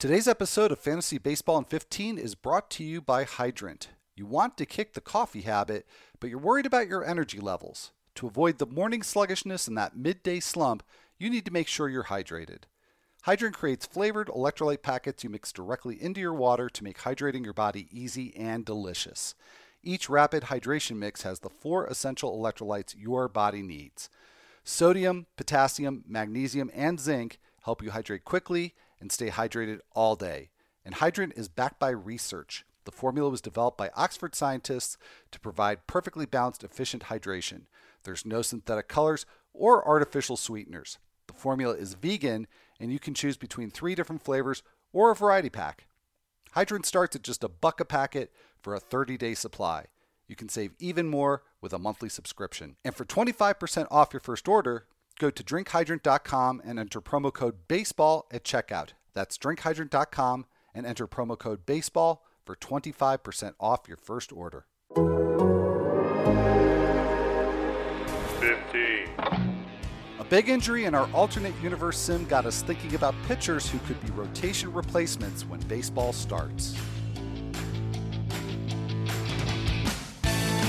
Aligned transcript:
Today's 0.00 0.28
episode 0.28 0.72
of 0.72 0.78
Fantasy 0.78 1.18
Baseball 1.18 1.58
in 1.58 1.64
15 1.64 2.16
is 2.16 2.34
brought 2.34 2.70
to 2.70 2.82
you 2.82 3.02
by 3.02 3.24
Hydrant. 3.24 3.88
You 4.16 4.24
want 4.24 4.56
to 4.56 4.64
kick 4.64 4.94
the 4.94 5.02
coffee 5.02 5.42
habit, 5.42 5.86
but 6.18 6.30
you're 6.30 6.38
worried 6.38 6.64
about 6.64 6.88
your 6.88 7.04
energy 7.04 7.38
levels. 7.38 7.92
To 8.14 8.26
avoid 8.26 8.56
the 8.56 8.64
morning 8.64 9.02
sluggishness 9.02 9.68
and 9.68 9.76
that 9.76 9.98
midday 9.98 10.40
slump, 10.40 10.82
you 11.18 11.28
need 11.28 11.44
to 11.44 11.52
make 11.52 11.68
sure 11.68 11.90
you're 11.90 12.04
hydrated. 12.04 12.62
Hydrant 13.24 13.54
creates 13.54 13.84
flavored 13.84 14.28
electrolyte 14.28 14.80
packets 14.80 15.22
you 15.22 15.28
mix 15.28 15.52
directly 15.52 16.02
into 16.02 16.18
your 16.18 16.32
water 16.32 16.70
to 16.70 16.82
make 16.82 17.00
hydrating 17.00 17.44
your 17.44 17.52
body 17.52 17.86
easy 17.92 18.34
and 18.34 18.64
delicious. 18.64 19.34
Each 19.82 20.08
rapid 20.08 20.44
hydration 20.44 20.96
mix 20.96 21.24
has 21.24 21.40
the 21.40 21.50
four 21.50 21.86
essential 21.86 22.34
electrolytes 22.34 22.94
your 22.96 23.28
body 23.28 23.60
needs. 23.60 24.08
Sodium, 24.64 25.26
potassium, 25.36 26.04
magnesium, 26.08 26.70
and 26.72 26.98
zinc 26.98 27.38
help 27.64 27.82
you 27.82 27.90
hydrate 27.90 28.24
quickly 28.24 28.74
and 29.00 29.10
stay 29.10 29.30
hydrated 29.30 29.80
all 29.94 30.16
day. 30.16 30.50
And 30.84 30.94
Hydrant 30.94 31.34
is 31.36 31.48
backed 31.48 31.78
by 31.78 31.90
research. 31.90 32.64
The 32.84 32.92
formula 32.92 33.30
was 33.30 33.40
developed 33.40 33.78
by 33.78 33.90
Oxford 33.94 34.34
scientists 34.34 34.96
to 35.30 35.40
provide 35.40 35.86
perfectly 35.86 36.26
balanced, 36.26 36.64
efficient 36.64 37.04
hydration. 37.04 37.62
There's 38.04 38.24
no 38.24 38.42
synthetic 38.42 38.88
colors 38.88 39.26
or 39.52 39.86
artificial 39.86 40.36
sweeteners. 40.36 40.98
The 41.26 41.34
formula 41.34 41.74
is 41.74 41.94
vegan, 41.94 42.46
and 42.80 42.92
you 42.92 42.98
can 42.98 43.14
choose 43.14 43.36
between 43.36 43.70
three 43.70 43.94
different 43.94 44.22
flavors 44.22 44.62
or 44.92 45.10
a 45.10 45.14
variety 45.14 45.50
pack. 45.50 45.86
Hydrant 46.52 46.86
starts 46.86 47.14
at 47.14 47.22
just 47.22 47.44
a 47.44 47.48
buck 47.48 47.80
a 47.80 47.84
packet 47.84 48.32
for 48.60 48.74
a 48.74 48.80
30 48.80 49.16
day 49.16 49.34
supply. 49.34 49.86
You 50.26 50.36
can 50.36 50.48
save 50.48 50.72
even 50.78 51.08
more 51.08 51.42
with 51.60 51.72
a 51.72 51.78
monthly 51.78 52.08
subscription. 52.08 52.76
And 52.84 52.94
for 52.94 53.04
25% 53.04 53.86
off 53.90 54.12
your 54.12 54.20
first 54.20 54.48
order, 54.48 54.86
go 55.20 55.30
to 55.30 55.44
drinkhydrant.com 55.44 56.62
and 56.64 56.80
enter 56.80 57.00
promo 57.00 57.32
code 57.32 57.68
BASEBALL 57.68 58.24
at 58.32 58.42
checkout. 58.42 58.88
That's 59.12 59.38
drinkhydrant.com 59.38 60.46
and 60.74 60.86
enter 60.86 61.06
promo 61.06 61.38
code 61.38 61.66
BASEBALL 61.66 62.20
for 62.44 62.56
25% 62.56 63.52
off 63.60 63.86
your 63.86 63.98
first 63.98 64.32
order. 64.32 64.64
15. 64.94 65.04
A 70.18 70.24
big 70.24 70.48
injury 70.48 70.86
in 70.86 70.94
our 70.94 71.08
alternate 71.12 71.54
universe 71.62 71.98
sim 71.98 72.24
got 72.24 72.46
us 72.46 72.62
thinking 72.62 72.94
about 72.94 73.14
pitchers 73.28 73.68
who 73.68 73.78
could 73.80 74.00
be 74.00 74.10
rotation 74.12 74.72
replacements 74.72 75.44
when 75.44 75.60
baseball 75.60 76.12
starts. 76.14 76.74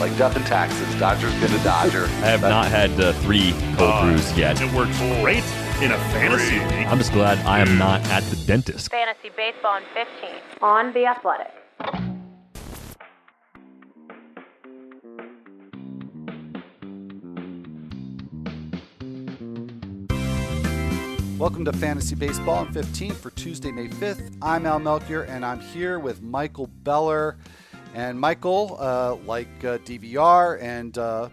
Like 0.02 0.18
death 0.18 0.36
and 0.36 0.44
taxes, 0.48 1.00
Dodger's 1.00 1.40
been 1.40 1.54
a 1.54 1.64
Dodger. 1.64 2.06
I 2.06 2.32
have 2.32 2.42
not 2.42 2.66
had 2.66 2.90
uh, 3.00 3.14
three 3.22 3.54
cold 3.78 4.02
brews 4.02 4.36
yet. 4.36 4.60
It 4.60 4.74
works 4.74 4.98
great 5.22 5.44
in 5.80 5.92
a 5.92 5.98
fantasy 6.10 6.58
league. 6.58 6.88
I'm 6.88 6.98
just 6.98 7.14
glad 7.14 7.38
I 7.46 7.60
am 7.60 7.78
not 7.78 8.02
at 8.10 8.24
the 8.24 8.36
dentist. 8.48 8.90
Fantasy 8.90 9.30
Baseball 9.38 9.78
in 9.78 9.84
15 9.94 10.30
on 10.64 10.92
The 10.94 11.06
Athletic. 11.06 11.54
Welcome 21.38 21.64
to 21.66 21.74
Fantasy 21.74 22.16
Baseball 22.16 22.66
in 22.66 22.74
15 22.74 23.12
for 23.12 23.30
Tuesday, 23.30 23.72
May 23.72 23.88
5th. 23.88 24.36
I'm 24.42 24.66
Al 24.66 24.80
Melchior, 24.80 25.22
and 25.26 25.46
I'm 25.46 25.60
here 25.60 26.00
with 26.00 26.24
Michael 26.24 26.66
Beller. 26.66 27.38
And 27.94 28.18
Michael, 28.18 28.78
uh, 28.80 29.16
like 29.26 29.50
uh, 29.66 29.78
DVR 29.80 30.62
and 30.62 30.98
uh, 30.98 31.28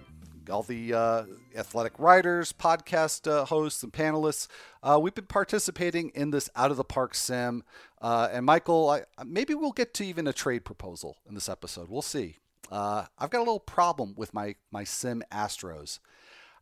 all 0.50 0.64
the 0.64 0.92
uh, 0.92 1.24
athletic 1.54 1.92
writers, 1.98 2.52
podcast 2.52 3.30
uh, 3.30 3.44
hosts, 3.44 3.84
and 3.84 3.92
panelists, 3.92 4.48
uh, 4.82 4.98
we've 5.00 5.14
been 5.14 5.26
participating 5.26 6.10
in 6.16 6.30
this 6.30 6.50
out 6.56 6.72
of 6.72 6.76
the 6.76 6.84
park 6.84 7.14
sim. 7.14 7.62
And 8.02 8.44
Michael, 8.44 8.90
I, 8.90 9.02
maybe 9.24 9.54
we'll 9.54 9.70
get 9.70 9.94
to 9.94 10.04
even 10.04 10.26
a 10.26 10.32
trade 10.32 10.64
proposal 10.64 11.18
in 11.28 11.34
this 11.34 11.48
episode. 11.48 11.88
We'll 11.88 12.02
see. 12.02 12.38
I've 12.72 13.30
got 13.30 13.38
a 13.38 13.38
little 13.38 13.60
problem 13.60 14.14
with 14.16 14.34
my 14.34 14.56
my 14.72 14.82
sim 14.82 15.22
Astros. 15.32 16.00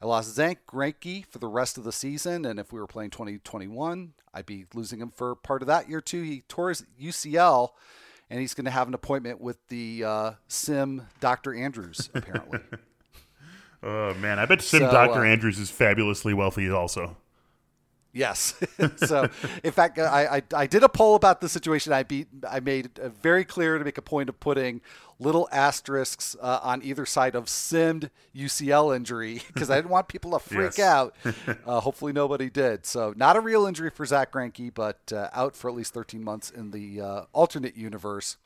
I 0.01 0.07
lost 0.07 0.35
Zack 0.35 0.67
Greinke 0.67 1.25
for 1.25 1.39
the 1.39 1.49
rest 1.49 1.79
of 1.79 1.85
the 1.85 1.93
season, 1.93 2.45
and 2.45 2.61
if 2.61 2.71
we 2.71 2.79
were 2.79 2.87
playing 2.87 3.11
2021, 3.11 4.13
I'd 4.35 4.45
be 4.45 4.67
losing 4.75 5.01
him 5.01 5.11
for 5.11 5.35
part 5.35 5.63
of 5.63 5.69
that 5.69 5.89
year 5.89 6.03
too. 6.03 6.21
He 6.21 6.43
tore 6.49 6.69
his 6.69 6.85
UCL, 7.01 7.71
and 8.31 8.41
he's 8.41 8.55
going 8.55 8.65
to 8.65 8.71
have 8.71 8.89
an 8.89 8.95
appointment 8.95 9.41
with 9.41 9.59
the 9.69 10.05
uh, 10.05 10.33
sim 10.49 11.07
Dr. 11.21 11.55
Andrews 11.55 12.11
apparently. 12.15 12.61
Oh 13.83 14.15
man, 14.15 14.39
I 14.39 14.47
bet 14.47 14.63
Sim 14.63 14.81
So, 14.81 14.91
Doctor 14.91 15.21
uh, 15.21 15.29
Andrews 15.29 15.59
is 15.59 15.71
fabulously 15.71 16.35
wealthy 16.35 16.69
also. 16.71 17.17
Yes. 18.17 18.55
so, 18.97 19.29
in 19.63 19.73
fact, 19.73 19.99
I, 19.99 20.37
I 20.37 20.43
I 20.63 20.67
did 20.67 20.83
a 20.83 20.89
poll 20.89 21.15
about 21.15 21.41
the 21.41 21.49
situation. 21.49 21.93
I 21.93 22.03
beat. 22.03 22.29
I 22.49 22.61
made 22.61 22.99
very 23.23 23.45
clear 23.45 23.79
to 23.79 23.85
make 23.85 23.99
a 23.99 24.03
point 24.03 24.29
of 24.29 24.41
putting 24.41 24.81
little 25.19 25.49
asterisks 25.51 26.37
uh, 26.43 26.61
on 26.63 26.83
either 26.83 27.07
side 27.07 27.35
of 27.35 27.47
simmed 27.47 28.11
UCL 28.35 28.95
injury 28.95 29.43
because 29.55 29.71
I 29.71 29.77
didn't 29.77 29.91
want 29.91 30.09
people 30.09 30.33
to 30.33 30.39
freak 30.39 30.77
Yes. 30.77 30.81
out. 30.81 31.15
Uh, 31.67 31.81
hopefully, 31.81 32.13
nobody 32.13 32.51
did. 32.51 32.85
So, 32.87 33.15
not 33.17 33.37
a 33.37 33.41
real 33.41 33.67
injury 33.67 33.91
for 33.91 34.05
Zack 34.07 34.33
Greinke, 34.33 34.73
but 34.75 35.13
uh, 35.13 35.29
out 35.33 35.57
for 35.57 35.71
at 35.71 35.77
least 35.77 35.95
13 35.95 36.23
months 36.23 36.51
in 36.51 36.71
the 36.71 37.01
uh, 37.01 37.23
alternate 37.33 37.77
universe. 37.77 38.37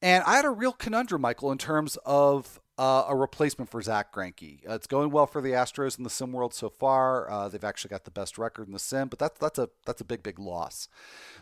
And 0.00 0.22
I 0.24 0.36
had 0.36 0.44
a 0.44 0.50
real 0.50 0.72
conundrum, 0.72 1.22
Michael, 1.22 1.50
in 1.50 1.58
terms 1.58 1.96
of 2.04 2.60
uh, 2.78 3.04
a 3.08 3.16
replacement 3.16 3.70
for 3.70 3.82
Zack 3.82 4.12
Greinke. 4.12 4.68
Uh, 4.68 4.74
it's 4.74 4.86
going 4.86 5.10
well 5.10 5.26
for 5.26 5.42
the 5.42 5.50
Astros 5.50 5.98
in 5.98 6.04
the 6.04 6.10
sim 6.10 6.32
world 6.32 6.54
so 6.54 6.70
far. 6.70 7.28
Uh, 7.30 7.48
they've 7.48 7.64
actually 7.64 7.90
got 7.90 8.04
the 8.04 8.10
best 8.10 8.38
record 8.38 8.68
in 8.68 8.72
the 8.72 8.78
sim, 8.78 9.08
but 9.08 9.18
that's 9.18 9.38
that's 9.38 9.58
a 9.58 9.68
that's 9.84 10.00
a 10.00 10.04
big 10.04 10.22
big 10.22 10.38
loss. 10.38 10.88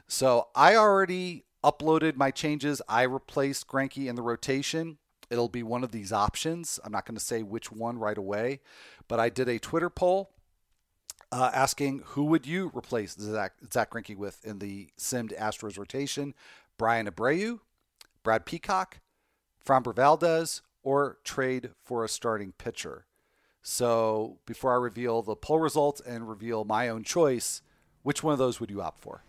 So 0.08 0.48
I 0.54 0.74
already 0.74 1.44
uploaded 1.62 2.16
my 2.16 2.30
changes. 2.30 2.80
I 2.88 3.02
replaced 3.02 3.68
Greinke 3.68 4.06
in 4.06 4.16
the 4.16 4.22
rotation. 4.22 4.98
It'll 5.28 5.48
be 5.48 5.62
one 5.62 5.84
of 5.84 5.92
these 5.92 6.12
options. 6.12 6.80
I'm 6.84 6.92
not 6.92 7.04
going 7.04 7.18
to 7.18 7.24
say 7.24 7.42
which 7.42 7.70
one 7.70 7.98
right 7.98 8.16
away, 8.16 8.60
but 9.08 9.20
I 9.20 9.28
did 9.28 9.48
a 9.48 9.58
Twitter 9.58 9.90
poll 9.90 10.30
uh, 11.32 11.50
asking 11.52 12.02
who 12.06 12.24
would 12.24 12.46
you 12.46 12.70
replace 12.74 13.14
Zach, 13.14 13.54
Zack 13.72 13.90
Greinke 13.90 14.16
with 14.16 14.44
in 14.44 14.58
the 14.58 14.88
simmed 14.98 15.36
Astros 15.38 15.78
rotation? 15.78 16.34
Bryan 16.78 17.08
Abreu, 17.10 17.60
Brad 18.22 18.46
Peacock, 18.46 19.00
Framber 19.64 19.94
Valdez, 19.94 20.62
or 20.86 21.18
trade 21.24 21.70
for 21.82 22.04
a 22.04 22.08
starting 22.08 22.52
pitcher. 22.52 23.06
So 23.60 24.38
before 24.46 24.70
I 24.72 24.76
reveal 24.76 25.20
the 25.20 25.34
poll 25.34 25.58
results 25.58 26.00
and 26.00 26.28
reveal 26.28 26.64
my 26.64 26.88
own 26.88 27.02
choice, 27.02 27.60
which 28.04 28.22
one 28.22 28.32
of 28.32 28.38
those 28.38 28.60
would 28.60 28.70
you 28.70 28.80
opt 28.80 29.00
for? 29.00 29.24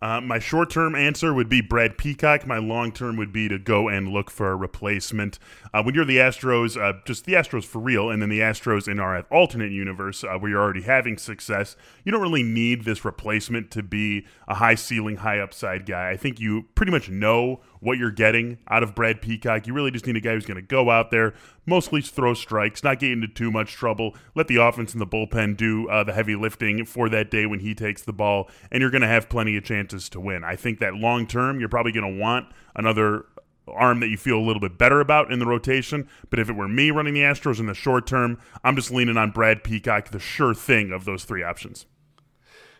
Uh, 0.00 0.20
my 0.20 0.38
short 0.38 0.70
term 0.70 0.94
answer 0.94 1.32
would 1.32 1.48
be 1.48 1.60
Brad 1.60 1.96
Peacock. 1.96 2.46
My 2.46 2.58
long 2.58 2.90
term 2.90 3.16
would 3.16 3.32
be 3.32 3.48
to 3.48 3.58
go 3.58 3.88
and 3.88 4.08
look 4.08 4.30
for 4.30 4.50
a 4.50 4.56
replacement. 4.56 5.38
Uh, 5.72 5.82
when 5.82 5.94
you're 5.94 6.04
the 6.04 6.18
Astros, 6.18 6.80
uh, 6.80 7.00
just 7.06 7.24
the 7.24 7.34
Astros 7.34 7.64
for 7.64 7.78
real, 7.78 8.10
and 8.10 8.20
then 8.20 8.28
the 8.28 8.40
Astros 8.40 8.88
in 8.88 8.98
our 8.98 9.20
alternate 9.30 9.72
universe 9.72 10.24
uh, 10.24 10.36
where 10.38 10.50
you're 10.50 10.60
already 10.60 10.82
having 10.82 11.16
success, 11.16 11.76
you 12.04 12.12
don't 12.12 12.20
really 12.22 12.42
need 12.42 12.84
this 12.84 13.04
replacement 13.04 13.70
to 13.70 13.82
be 13.82 14.26
a 14.48 14.54
high 14.54 14.74
ceiling, 14.74 15.16
high 15.16 15.38
upside 15.38 15.86
guy. 15.86 16.10
I 16.10 16.16
think 16.16 16.40
you 16.40 16.64
pretty 16.74 16.92
much 16.92 17.08
know 17.08 17.60
what 17.84 17.98
you're 17.98 18.10
getting 18.10 18.58
out 18.68 18.82
of 18.82 18.94
Brad 18.94 19.20
Peacock. 19.20 19.66
You 19.66 19.74
really 19.74 19.90
just 19.90 20.06
need 20.06 20.16
a 20.16 20.20
guy 20.20 20.32
who's 20.32 20.46
going 20.46 20.56
to 20.56 20.62
go 20.62 20.90
out 20.90 21.10
there, 21.10 21.34
mostly 21.66 22.00
throw 22.00 22.34
strikes, 22.34 22.82
not 22.82 22.98
get 22.98 23.12
into 23.12 23.28
too 23.28 23.50
much 23.50 23.72
trouble, 23.72 24.16
let 24.34 24.48
the 24.48 24.56
offense 24.56 24.92
and 24.92 25.00
the 25.00 25.06
bullpen 25.06 25.56
do 25.56 25.88
uh, 25.88 26.02
the 26.02 26.12
heavy 26.12 26.34
lifting 26.34 26.84
for 26.84 27.08
that 27.10 27.30
day 27.30 27.46
when 27.46 27.60
he 27.60 27.74
takes 27.74 28.02
the 28.02 28.12
ball, 28.12 28.48
and 28.72 28.80
you're 28.80 28.90
going 28.90 29.02
to 29.02 29.08
have 29.08 29.28
plenty 29.28 29.56
of 29.56 29.64
chances 29.64 30.08
to 30.08 30.20
win. 30.20 30.42
I 30.42 30.56
think 30.56 30.80
that 30.80 30.94
long 30.94 31.26
term, 31.26 31.60
you're 31.60 31.68
probably 31.68 31.92
going 31.92 32.14
to 32.14 32.20
want 32.20 32.48
another 32.74 33.26
arm 33.68 34.00
that 34.00 34.08
you 34.08 34.16
feel 34.16 34.38
a 34.38 34.44
little 34.44 34.60
bit 34.60 34.78
better 34.78 35.00
about 35.00 35.32
in 35.32 35.38
the 35.38 35.46
rotation. 35.46 36.08
But 36.30 36.38
if 36.38 36.48
it 36.48 36.54
were 36.54 36.68
me 36.68 36.90
running 36.90 37.14
the 37.14 37.20
Astros 37.20 37.60
in 37.60 37.66
the 37.66 37.74
short 37.74 38.06
term, 38.06 38.38
I'm 38.62 38.76
just 38.76 38.90
leaning 38.90 39.16
on 39.16 39.30
Brad 39.30 39.64
Peacock, 39.64 40.10
the 40.10 40.18
sure 40.18 40.54
thing 40.54 40.92
of 40.92 41.04
those 41.04 41.24
three 41.24 41.42
options. 41.42 41.86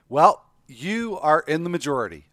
Well, 0.09 0.45
you 0.67 1.19
are 1.21 1.41
in 1.47 1.65
the 1.65 1.71
majority. 1.71 2.27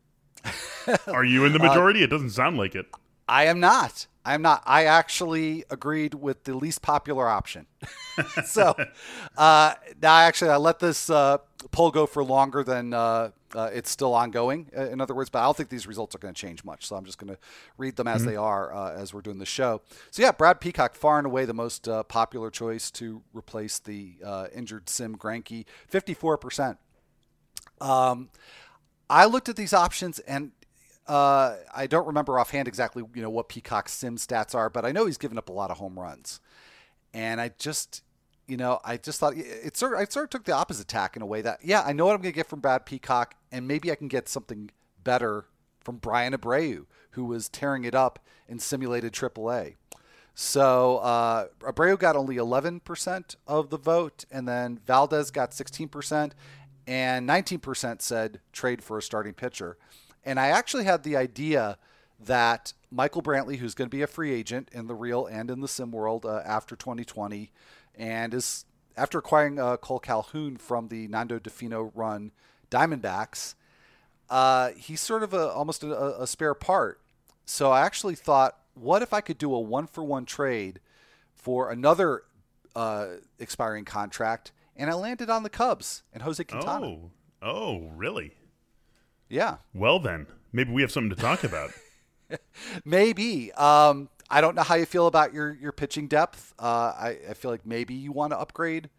Are 1.07 1.23
you 1.23 1.45
in 1.45 1.53
the 1.53 1.59
majority? 1.59 2.03
it 2.03 2.09
doesn't 2.09 2.31
sound 2.31 2.57
like 2.57 2.75
it. 2.75 2.87
I 3.27 3.45
am 3.45 3.59
not. 3.59 4.07
I 4.25 4.33
am 4.35 4.41
not. 4.41 4.61
I 4.65 4.85
actually 4.85 5.63
agreed 5.69 6.13
with 6.13 6.43
the 6.43 6.53
least 6.53 6.81
popular 6.81 7.27
option. 7.27 7.65
so 8.45 8.75
uh, 9.37 9.73
now, 10.01 10.15
actually, 10.15 10.51
I 10.51 10.57
let 10.57 10.79
this 10.79 11.09
uh, 11.09 11.37
poll 11.71 11.91
go 11.91 12.05
for 12.05 12.23
longer 12.23 12.63
than 12.63 12.93
uh, 12.93 13.31
uh, 13.55 13.69
it's 13.73 13.89
still 13.89 14.13
ongoing. 14.13 14.69
uh, 14.77 14.89
In 14.89 15.01
other 15.01 15.15
words, 15.15 15.29
but 15.29 15.39
I 15.39 15.45
don't 15.45 15.57
think 15.57 15.69
these 15.69 15.87
results 15.87 16.13
are 16.13 16.19
going 16.19 16.33
to 16.33 16.39
change 16.39 16.63
much. 16.63 16.85
So 16.85 16.95
I'm 16.95 17.05
just 17.05 17.17
going 17.17 17.33
to 17.33 17.39
read 17.77 17.95
them 17.95 18.07
as 18.07 18.23
they 18.25 18.35
are 18.35 18.73
uh, 18.73 18.93
as 18.93 19.13
we're 19.13 19.21
doing 19.21 19.39
the 19.39 19.45
show. 19.45 19.81
So 20.11 20.21
yeah, 20.21 20.31
Brad 20.31 20.59
Peacock, 20.59 20.93
far 20.95 21.17
and 21.17 21.25
away 21.25 21.45
the 21.45 21.53
most 21.53 21.87
uh, 21.87 22.03
popular 22.03 22.51
choice 22.51 22.91
to 22.91 23.23
replace 23.33 23.79
the 23.79 24.17
uh, 24.23 24.47
injured 24.53 24.89
Sim 24.89 25.15
Greinke, 25.17 25.65
54 25.87 26.37
percent. 26.37 26.77
Um, 27.79 28.29
I 29.11 29.25
looked 29.25 29.49
at 29.49 29.57
these 29.57 29.73
options 29.73 30.19
and 30.19 30.51
uh, 31.05 31.57
I 31.75 31.87
don't 31.87 32.07
remember 32.07 32.39
offhand 32.39 32.69
exactly 32.69 33.03
you 33.13 33.21
know 33.21 33.29
what 33.29 33.49
Peacock's 33.49 33.91
sim 33.91 34.15
stats 34.15 34.55
are, 34.55 34.69
but 34.69 34.85
I 34.85 34.93
know 34.93 35.05
he's 35.05 35.17
given 35.17 35.37
up 35.37 35.49
a 35.49 35.51
lot 35.51 35.69
of 35.69 35.77
home 35.77 35.99
runs, 35.99 36.39
and 37.13 37.41
I 37.41 37.51
just 37.59 38.03
you 38.47 38.55
know 38.55 38.79
I 38.85 38.95
just 38.95 39.19
thought 39.19 39.33
it 39.35 39.75
sort 39.75 39.93
of, 39.93 39.99
I 39.99 40.05
sort 40.05 40.25
of 40.25 40.29
took 40.29 40.45
the 40.45 40.53
opposite 40.53 40.87
tack 40.87 41.17
in 41.17 41.21
a 41.21 41.25
way 41.25 41.41
that 41.41 41.59
yeah 41.63 41.83
I 41.85 41.91
know 41.91 42.05
what 42.05 42.15
I'm 42.15 42.21
gonna 42.21 42.31
get 42.31 42.47
from 42.47 42.61
Brad 42.61 42.85
Peacock, 42.85 43.35
and 43.51 43.67
maybe 43.67 43.91
I 43.91 43.95
can 43.95 44.07
get 44.07 44.29
something 44.29 44.71
better 45.03 45.45
from 45.81 45.97
Bryan 45.97 46.33
Abreu, 46.33 46.85
who 47.11 47.25
was 47.25 47.49
tearing 47.49 47.83
it 47.83 47.95
up 47.95 48.19
in 48.47 48.59
simulated 48.59 49.11
AAA. 49.11 49.75
So 50.33 50.97
uh, 50.99 51.47
Abreu 51.59 51.99
got 51.99 52.15
only 52.15 52.37
11% 52.37 53.35
of 53.47 53.69
the 53.69 53.77
vote, 53.77 54.25
and 54.31 54.47
then 54.47 54.79
Valdez 54.85 55.29
got 55.29 55.51
16%, 55.51 56.31
and 56.91 57.25
19% 57.25 58.01
said 58.01 58.41
trade 58.51 58.83
for 58.83 58.97
a 58.97 59.01
starting 59.01 59.33
pitcher. 59.33 59.77
And 60.25 60.37
I 60.37 60.47
actually 60.47 60.83
had 60.83 61.03
the 61.03 61.15
idea 61.15 61.77
that 62.19 62.73
Michael 62.91 63.21
Brantley, 63.21 63.55
who's 63.55 63.73
going 63.73 63.89
to 63.89 63.95
be 63.95 64.01
a 64.01 64.07
free 64.07 64.33
agent 64.33 64.67
in 64.73 64.87
the 64.87 64.93
real 64.93 65.25
and 65.25 65.49
in 65.49 65.61
the 65.61 65.69
sim 65.69 65.93
world 65.93 66.25
uh, 66.25 66.41
after 66.45 66.75
2020, 66.75 67.49
and 67.95 68.33
is 68.33 68.65
after 68.97 69.19
acquiring 69.19 69.57
uh, 69.57 69.77
Kole 69.77 70.01
Calhoun 70.01 70.57
from 70.57 70.89
the 70.89 71.07
Nando 71.07 71.39
Di 71.39 71.49
Fino 71.49 71.93
run 71.95 72.33
Diamondbacks, 72.69 73.55
uh, 74.29 74.71
he's 74.75 74.99
sort 74.99 75.23
of 75.23 75.33
a, 75.33 75.47
almost 75.47 75.83
a, 75.83 76.21
a 76.21 76.27
spare 76.27 76.53
part. 76.53 76.99
So 77.45 77.71
I 77.71 77.85
actually 77.85 78.15
thought, 78.15 78.57
what 78.73 79.01
if 79.01 79.13
I 79.13 79.21
could 79.21 79.37
do 79.37 79.55
a 79.55 79.59
one 79.61 79.87
for 79.87 80.03
one 80.03 80.25
trade 80.25 80.81
for 81.35 81.71
another 81.71 82.23
uh, 82.75 83.07
expiring 83.39 83.85
contract? 83.85 84.51
And 84.81 84.89
I 84.89 84.95
landed 84.95 85.29
on 85.29 85.43
the 85.43 85.49
Cubs 85.51 86.01
and 86.11 86.23
Jose 86.23 86.43
Quintana. 86.43 86.87
Oh, 86.87 87.11
oh, 87.43 87.91
really? 87.95 88.33
Yeah. 89.29 89.57
Well, 89.75 89.99
then 89.99 90.25
maybe 90.51 90.71
we 90.71 90.81
have 90.81 90.91
something 90.91 91.15
to 91.15 91.21
talk 91.21 91.43
about. 91.43 91.69
maybe. 92.83 93.51
Um, 93.51 94.09
I 94.27 94.41
don't 94.41 94.55
know 94.55 94.63
how 94.63 94.73
you 94.73 94.87
feel 94.87 95.05
about 95.05 95.35
your 95.35 95.53
your 95.53 95.71
pitching 95.71 96.07
depth. 96.07 96.55
Uh, 96.57 96.93
I, 96.97 97.17
I 97.29 97.33
feel 97.35 97.51
like 97.51 97.63
maybe 97.63 97.93
you 97.93 98.11
want 98.11 98.31
to 98.31 98.39
upgrade 98.39 98.89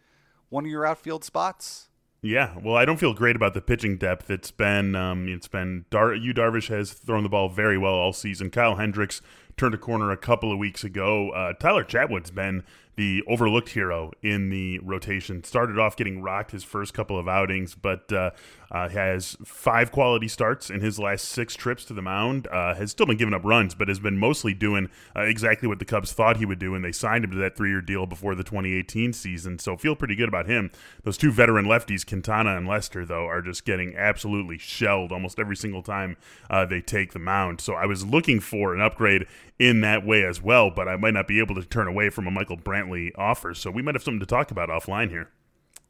one 0.51 0.65
of 0.65 0.71
your 0.71 0.87
outfield 0.87 1.25
spots. 1.25 1.89
Yeah, 2.25 2.55
well, 2.63 2.77
I 2.77 2.85
don't 2.85 2.99
feel 2.99 3.13
great 3.13 3.35
about 3.35 3.53
the 3.53 3.61
pitching 3.61 3.97
depth. 3.99 4.31
It's 4.31 4.53
been, 4.53 4.95
um, 4.95 5.27
it's 5.27 5.49
been 5.49 5.87
Dar- 5.91 6.15
Yu 6.15 6.33
Darvish 6.33 6.69
has 6.69 6.93
thrown 6.93 7.25
the 7.25 7.29
ball 7.29 7.49
very 7.49 7.77
well 7.77 7.95
all 7.95 8.13
season. 8.13 8.49
Kyle 8.49 8.77
Hendricks 8.77 9.21
turned 9.57 9.75
a 9.75 9.79
corner 9.79 10.13
a 10.13 10.17
couple 10.17 10.53
of 10.53 10.59
weeks 10.59 10.85
ago. 10.85 11.31
Uh, 11.31 11.53
Tyler 11.55 11.83
Chatwood's 11.83 12.31
been 12.31 12.63
the 12.97 13.23
overlooked 13.27 13.71
hero 13.71 14.13
in 14.23 14.51
the 14.51 14.79
rotation. 14.81 15.43
Started 15.45 15.79
off 15.79 15.97
getting 15.97 16.21
rocked 16.21 16.51
his 16.51 16.65
first 16.65 16.93
couple 16.93 17.19
of 17.19 17.27
outings, 17.27 17.75
but 17.75 18.13
uh, 18.13 18.31
uh, 18.71 18.89
has 18.89 19.37
five 19.45 19.93
quality 19.93 20.29
starts 20.29 20.71
in 20.71 20.81
his 20.81 20.99
last 20.99 21.29
six 21.29 21.55
trips 21.55 21.85
to 21.85 21.95
the 21.95 22.03
mound. 22.03 22.47
Uh, 22.49 22.75
has 22.75 22.91
still 22.91 23.07
been 23.07 23.17
giving 23.17 23.35
up 23.35 23.45
runs, 23.45 23.75
but 23.75 23.89
has 23.89 23.99
been 23.99 24.17
mostly 24.19 24.55
doing 24.55 24.89
uh, 25.17 25.23
exactly 25.23 25.69
what 25.69 25.79
the 25.79 25.85
Cubs 25.85 26.13
thought 26.13 26.39
he 26.39 26.47
would 26.47 26.59
do, 26.59 26.75
and 26.75 26.85
they 26.85 26.93
signed 26.93 27.25
him 27.25 27.31
to 27.31 27.37
that 27.39 27.57
three-year 27.57 27.81
deal 27.83 28.07
before 28.07 28.35
the 28.35 28.45
2018 28.45 29.13
season. 29.13 29.59
So 29.59 29.77
feel 29.77 29.97
pretty 29.97 30.15
good 30.15 30.29
about 30.29 30.47
him. 30.47 30.71
Those 31.05 31.17
two 31.17 31.33
veteran 31.33 31.67
lefties, 31.67 32.07
Quintana 32.07 32.57
and 32.57 32.67
Lester, 32.67 33.05
though, 33.05 33.27
are 33.27 33.43
just 33.43 33.65
getting 33.65 33.97
absolutely 33.97 34.59
shelled 34.59 35.13
almost 35.13 35.39
every 35.39 35.57
single 35.57 35.83
time 35.83 36.17
uh, 36.51 36.65
they 36.65 36.81
take 36.81 37.13
the 37.13 37.19
mound. 37.19 37.61
So 37.61 37.75
I 37.75 37.87
was 37.87 38.05
looking 38.05 38.41
for 38.41 38.75
an 38.75 38.81
upgrade 38.81 39.27
in 39.59 39.81
that 39.83 40.05
way 40.05 40.25
as 40.25 40.43
well, 40.43 40.71
but 40.71 40.89
I 40.89 40.97
might 40.97 41.15
not 41.15 41.29
be 41.29 41.39
able 41.39 41.55
to 41.55 41.63
turn 41.63 41.87
away 41.87 42.11
from 42.11 42.27
a 42.27 42.31
Michael 42.31 42.57
Brantley 42.83 43.13
offer. 43.17 43.55
So 43.55 43.71
we 43.71 43.83
might 43.83 43.95
have 43.95 44.03
something 44.03 44.21
to 44.21 44.27
talk 44.27 44.51
about 44.51 44.69
offline 44.69 45.11
here. 45.11 45.31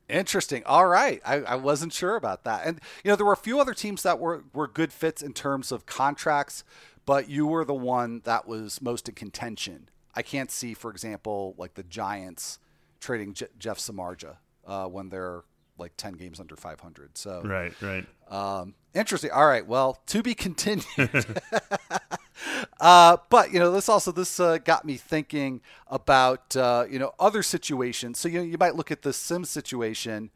Interesting. 0.09 0.63
All 0.67 0.87
right. 0.87 1.21
I, 1.25 1.37
I 1.37 1.55
wasn't 1.55 1.93
sure 1.93 2.17
about 2.17 2.45
that. 2.45 2.67
And, 2.67 2.81
you 3.03 3.11
know, 3.11 3.17
there 3.17 3.27
were 3.27 3.33
a 3.33 3.37
few 3.37 3.61
other 3.61 3.75
teams 3.75 4.03
that 4.03 4.19
were, 4.19 4.45
were 4.53 4.69
good 4.69 4.93
fits 4.93 5.23
in 5.23 5.33
terms 5.33 5.73
of 5.73 5.87
contracts, 5.87 6.65
but 7.07 7.29
you 7.29 7.47
were 7.47 7.65
the 7.65 7.75
one 7.75 8.21
that 8.25 8.47
was 8.47 8.83
most 8.83 9.09
in 9.09 9.15
contention. 9.15 9.89
I 10.15 10.23
can't 10.23 10.51
see, 10.51 10.75
for 10.75 10.91
example, 10.91 11.55
like 11.57 11.75
the 11.75 11.83
Giants 11.83 12.59
trading 13.01 13.35
Jeff 13.59 13.79
Samardzija 13.79 14.37
uh, 14.67 14.87
when 14.87 15.09
they're 15.09 15.45
like 15.79 15.97
10 15.97 16.15
games 16.15 16.39
under 16.39 16.57
500. 16.57 17.17
So, 17.17 17.41
right, 17.45 17.73
right. 17.81 18.05
Um, 18.29 18.75
interesting. 18.95 19.31
All 19.31 19.47
right. 19.47 19.67
Well, 19.67 20.01
to 20.09 20.23
be 20.23 20.35
continued. 20.35 20.85
uh, 22.81 23.17
but 23.31 23.53
you 23.53 23.59
know, 23.59 23.71
this 23.73 23.89
also 23.89 24.13
this 24.13 24.41
uh, 24.41 24.59
got 24.59 24.85
me 24.85 24.97
thinking 24.97 25.61
about 25.89 26.57
uh, 26.57 26.85
you 26.89 26.99
know 26.99 27.13
other 27.19 27.43
situations. 27.43 28.19
So 28.19 28.29
you 28.29 28.39
know, 28.39 28.45
you 28.45 28.59
might 28.59 28.77
look 28.77 28.91
at 28.91 29.03
the 29.03 29.13
sim 29.13 29.45
situation 29.45 30.31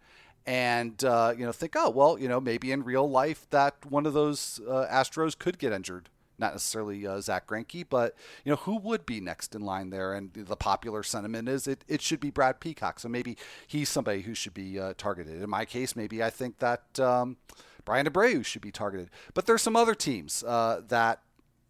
and 0.46 1.02
uh, 1.04 1.34
you 1.36 1.44
know 1.44 1.52
think, 1.52 1.74
oh 1.76 1.90
well, 1.90 2.18
you 2.18 2.28
know 2.28 2.40
maybe 2.40 2.72
in 2.72 2.82
real 2.82 3.08
life 3.08 3.46
that 3.50 3.74
one 3.88 4.06
of 4.06 4.12
those 4.12 4.60
uh, 4.68 4.86
Astros 4.90 5.38
could 5.38 5.58
get 5.58 5.72
injured. 5.72 6.08
Not 6.38 6.52
necessarily 6.52 7.06
uh, 7.06 7.22
Zack 7.22 7.46
Greinke, 7.46 7.86
but 7.88 8.14
you 8.44 8.50
know 8.50 8.56
who 8.56 8.76
would 8.76 9.06
be 9.06 9.22
next 9.22 9.54
in 9.54 9.62
line 9.62 9.88
there? 9.88 10.12
And 10.12 10.34
the 10.34 10.56
popular 10.56 11.02
sentiment 11.02 11.48
is 11.48 11.66
it, 11.66 11.82
it 11.88 12.02
should 12.02 12.20
be 12.20 12.30
Brad 12.30 12.60
Peacock. 12.60 13.00
So 13.00 13.08
maybe 13.08 13.38
he's 13.66 13.88
somebody 13.88 14.20
who 14.20 14.34
should 14.34 14.52
be 14.52 14.78
targeted. 14.98 15.42
In 15.42 15.48
my 15.48 15.64
case, 15.64 15.96
maybe 15.96 16.22
I 16.22 16.28
think 16.28 16.58
that 16.58 17.00
um, 17.00 17.38
Bryan 17.86 18.06
Abreu 18.06 18.44
should 18.44 18.60
be 18.60 18.72
targeted. 18.72 19.08
But 19.32 19.46
there's 19.46 19.62
some 19.62 19.76
other 19.76 19.94
teams 19.94 20.44
uh, 20.46 20.82
that 20.88 21.20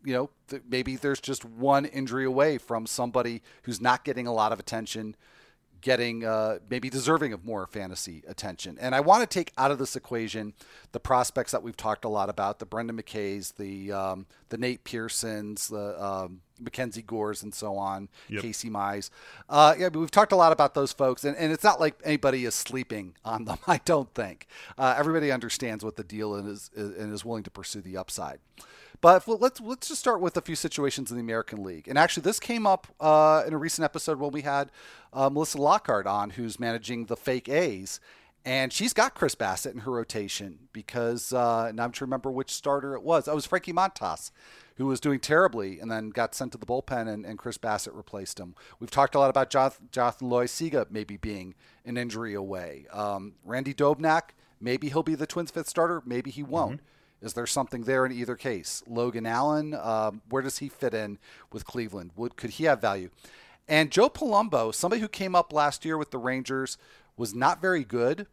you 0.04 0.12
know, 0.12 0.30
th- 0.48 0.62
maybe 0.68 0.96
there's 0.96 1.20
just 1.20 1.44
one 1.44 1.84
injury 1.84 2.24
away 2.24 2.58
from 2.58 2.86
somebody 2.86 3.42
who's 3.62 3.80
not 3.80 4.04
getting 4.04 4.26
a 4.26 4.32
lot 4.32 4.52
of 4.52 4.60
attention, 4.60 5.16
getting 5.80 6.24
uh, 6.24 6.58
maybe 6.68 6.90
deserving 6.90 7.32
of 7.32 7.44
more 7.44 7.66
fantasy 7.66 8.22
attention. 8.26 8.78
And 8.80 8.94
I 8.94 9.00
want 9.00 9.22
to 9.22 9.26
take 9.26 9.52
out 9.58 9.70
of 9.70 9.78
this 9.78 9.96
equation 9.96 10.54
the 10.92 11.00
prospects 11.00 11.52
that 11.52 11.62
we've 11.62 11.76
talked 11.76 12.04
a 12.04 12.08
lot 12.08 12.28
about: 12.28 12.58
the 12.58 12.66
Brendan 12.66 13.00
McKays, 13.00 13.56
the 13.56 13.92
um, 13.92 14.26
the 14.48 14.58
Nate 14.58 14.84
Pearsons, 14.84 15.68
the 15.68 16.02
um, 16.02 16.40
Mackenzie 16.60 17.02
Gores, 17.02 17.42
and 17.42 17.54
so 17.54 17.76
on. 17.76 18.08
Yep. 18.28 18.42
Casey 18.42 18.70
Mize. 18.70 19.10
Uh, 19.48 19.74
yeah, 19.78 19.88
we've 19.88 20.10
talked 20.10 20.32
a 20.32 20.36
lot 20.36 20.52
about 20.52 20.74
those 20.74 20.92
folks, 20.92 21.24
and, 21.24 21.36
and 21.36 21.52
it's 21.52 21.64
not 21.64 21.80
like 21.80 21.94
anybody 22.04 22.44
is 22.44 22.54
sleeping 22.54 23.14
on 23.24 23.44
them. 23.44 23.58
I 23.66 23.80
don't 23.84 24.12
think 24.14 24.46
uh, 24.78 24.94
everybody 24.96 25.30
understands 25.30 25.84
what 25.84 25.96
the 25.96 26.04
deal 26.04 26.34
is, 26.34 26.70
is 26.74 26.96
and 26.96 27.12
is 27.12 27.24
willing 27.24 27.42
to 27.44 27.50
pursue 27.50 27.80
the 27.80 27.96
upside. 27.96 28.38
But 29.00 29.26
let's 29.28 29.60
let's 29.60 29.88
just 29.88 30.00
start 30.00 30.20
with 30.20 30.36
a 30.36 30.40
few 30.40 30.56
situations 30.56 31.10
in 31.10 31.16
the 31.16 31.22
American 31.22 31.62
League. 31.62 31.88
And 31.88 31.98
actually, 31.98 32.22
this 32.22 32.40
came 32.40 32.66
up 32.66 32.86
uh, 33.00 33.44
in 33.46 33.52
a 33.52 33.58
recent 33.58 33.84
episode 33.84 34.18
when 34.18 34.30
we 34.30 34.42
had 34.42 34.70
uh, 35.12 35.28
Melissa 35.28 35.58
Lockhart 35.58 36.06
on, 36.06 36.30
who's 36.30 36.58
managing 36.58 37.06
the 37.06 37.16
fake 37.16 37.48
A's. 37.48 38.00
And 38.44 38.72
she's 38.72 38.92
got 38.92 39.14
Chris 39.16 39.34
Bassitt 39.34 39.72
in 39.72 39.80
her 39.80 39.90
rotation 39.90 40.68
because, 40.72 41.32
uh, 41.32 41.66
and 41.68 41.80
I'm 41.80 41.90
trying 41.90 41.98
to 41.98 42.04
remember 42.04 42.30
which 42.30 42.52
starter 42.52 42.94
it 42.94 43.02
was. 43.02 43.26
Oh, 43.26 43.32
it 43.32 43.34
was 43.34 43.44
Frankie 43.44 43.72
Montas, 43.72 44.30
who 44.76 44.86
was 44.86 45.00
doing 45.00 45.18
terribly 45.18 45.80
and 45.80 45.90
then 45.90 46.10
got 46.10 46.32
sent 46.32 46.52
to 46.52 46.58
the 46.58 46.64
bullpen, 46.64 47.12
and, 47.12 47.26
and 47.26 47.38
Chris 47.38 47.58
Bassitt 47.58 47.96
replaced 47.96 48.38
him. 48.38 48.54
We've 48.78 48.90
talked 48.90 49.16
a 49.16 49.18
lot 49.18 49.30
about 49.30 49.50
Jonathan, 49.50 49.88
Jonathan 49.90 50.30
Loaisiga 50.30 50.86
maybe 50.90 51.16
being 51.16 51.56
an 51.84 51.96
injury 51.96 52.34
away. 52.34 52.86
Um, 52.92 53.34
Randy 53.44 53.74
Dobnak, 53.74 54.30
maybe 54.60 54.90
he'll 54.90 55.02
be 55.02 55.16
the 55.16 55.26
Twins' 55.26 55.50
fifth 55.50 55.68
starter, 55.68 56.00
maybe 56.06 56.30
he 56.30 56.44
won't. 56.44 56.76
Mm-hmm. 56.76 56.95
Is 57.22 57.32
there 57.32 57.46
something 57.46 57.82
there 57.82 58.04
in 58.04 58.12
either 58.12 58.36
case? 58.36 58.82
Logan 58.86 59.26
Allen, 59.26 59.74
um, 59.74 60.22
where 60.28 60.42
does 60.42 60.58
he 60.58 60.68
fit 60.68 60.94
in 60.94 61.18
with 61.52 61.64
Cleveland? 61.64 62.10
Would 62.16 62.36
could 62.36 62.50
he 62.50 62.64
have 62.64 62.80
value? 62.80 63.10
And 63.68 63.90
Joe 63.90 64.08
Palumbo, 64.08 64.74
somebody 64.74 65.00
who 65.00 65.08
came 65.08 65.34
up 65.34 65.52
last 65.52 65.84
year 65.84 65.98
with 65.98 66.10
the 66.10 66.18
Rangers, 66.18 66.78
was 67.16 67.34
not 67.34 67.60
very 67.60 67.84
good. 67.84 68.26